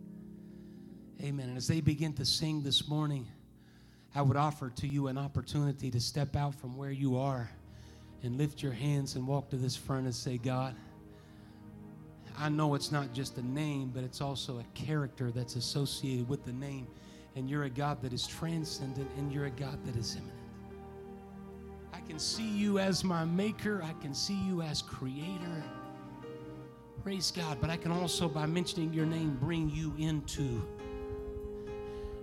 Amen. 1.22 1.48
And 1.48 1.56
as 1.56 1.66
they 1.66 1.80
begin 1.80 2.12
to 2.14 2.24
sing 2.24 2.62
this 2.62 2.88
morning, 2.88 3.26
I 4.14 4.22
would 4.22 4.36
offer 4.36 4.70
to 4.70 4.86
you 4.86 5.08
an 5.08 5.18
opportunity 5.18 5.90
to 5.90 6.00
step 6.00 6.36
out 6.36 6.54
from 6.54 6.76
where 6.76 6.90
you 6.90 7.16
are 7.16 7.50
and 8.22 8.36
lift 8.36 8.62
your 8.62 8.72
hands 8.72 9.16
and 9.16 9.26
walk 9.26 9.50
to 9.50 9.56
this 9.56 9.76
front 9.76 10.04
and 10.04 10.14
say, 10.14 10.38
God, 10.38 10.74
I 12.38 12.48
know 12.48 12.74
it's 12.74 12.92
not 12.92 13.12
just 13.12 13.38
a 13.38 13.46
name, 13.46 13.90
but 13.94 14.04
it's 14.04 14.20
also 14.20 14.58
a 14.58 14.64
character 14.74 15.30
that's 15.30 15.56
associated 15.56 16.28
with 16.28 16.44
the 16.44 16.52
name. 16.52 16.86
And 17.34 17.48
you're 17.48 17.64
a 17.64 17.70
God 17.70 18.02
that 18.02 18.12
is 18.12 18.26
transcendent 18.26 19.10
and 19.16 19.32
you're 19.32 19.46
a 19.46 19.50
God 19.50 19.78
that 19.86 19.96
is 19.96 20.16
immanent. 20.16 20.36
I 21.92 22.00
can 22.00 22.18
see 22.18 22.48
you 22.48 22.78
as 22.78 23.04
my 23.04 23.24
maker, 23.24 23.82
I 23.82 23.92
can 24.02 24.14
see 24.14 24.38
you 24.46 24.62
as 24.62 24.82
creator. 24.82 25.62
Praise 27.02 27.30
God. 27.30 27.58
But 27.60 27.70
I 27.70 27.76
can 27.76 27.92
also, 27.92 28.28
by 28.28 28.46
mentioning 28.46 28.92
your 28.92 29.06
name, 29.06 29.36
bring 29.40 29.70
you 29.70 29.94
into 29.98 30.66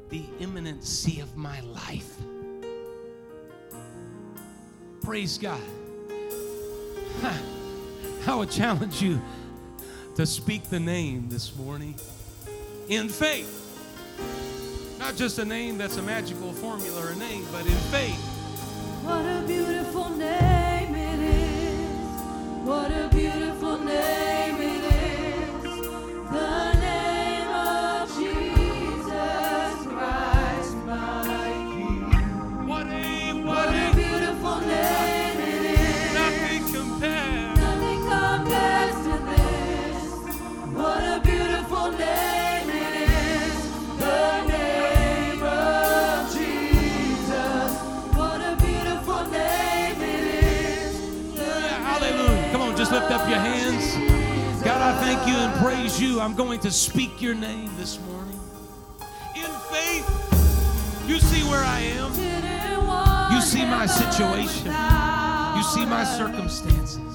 the 0.09 0.23
immanency 0.39 1.21
of 1.23 1.37
my 1.37 1.59
life. 1.61 2.17
Praise 5.01 5.37
God. 5.37 5.61
I 8.27 8.35
would 8.35 8.51
challenge 8.51 9.01
you 9.01 9.21
to 10.15 10.25
speak 10.25 10.69
the 10.69 10.79
name 10.79 11.29
this 11.29 11.55
morning 11.55 11.95
in 12.87 13.09
faith. 13.09 13.59
Not 14.99 15.15
just 15.15 15.39
a 15.39 15.45
name 15.45 15.77
that's 15.77 15.97
a 15.97 16.01
magical 16.01 16.53
formula 16.53 17.05
or 17.05 17.09
a 17.09 17.15
name, 17.15 17.45
but 17.51 17.65
in 17.65 17.77
faith. 17.91 18.19
What 19.03 19.25
a 19.25 19.43
beautiful 19.45 20.09
name 20.09 20.95
it 20.95 21.19
is. 21.19 22.21
What 22.65 22.91
a 22.91 23.09
beautiful 23.09 23.32
praise 55.61 56.01
you. 56.01 56.19
I'm 56.19 56.35
going 56.35 56.59
to 56.61 56.71
speak 56.71 57.21
your 57.21 57.35
name 57.35 57.69
this 57.77 57.99
morning. 58.01 58.39
In 59.35 59.51
faith, 59.71 60.07
you 61.07 61.19
see 61.19 61.43
where 61.49 61.63
I 61.63 61.79
am. 61.79 62.11
You 63.33 63.41
see 63.41 63.65
my 63.65 63.85
situation. 63.85 64.67
You 64.67 65.63
see 65.63 65.85
my 65.85 66.03
circumstances. 66.03 67.12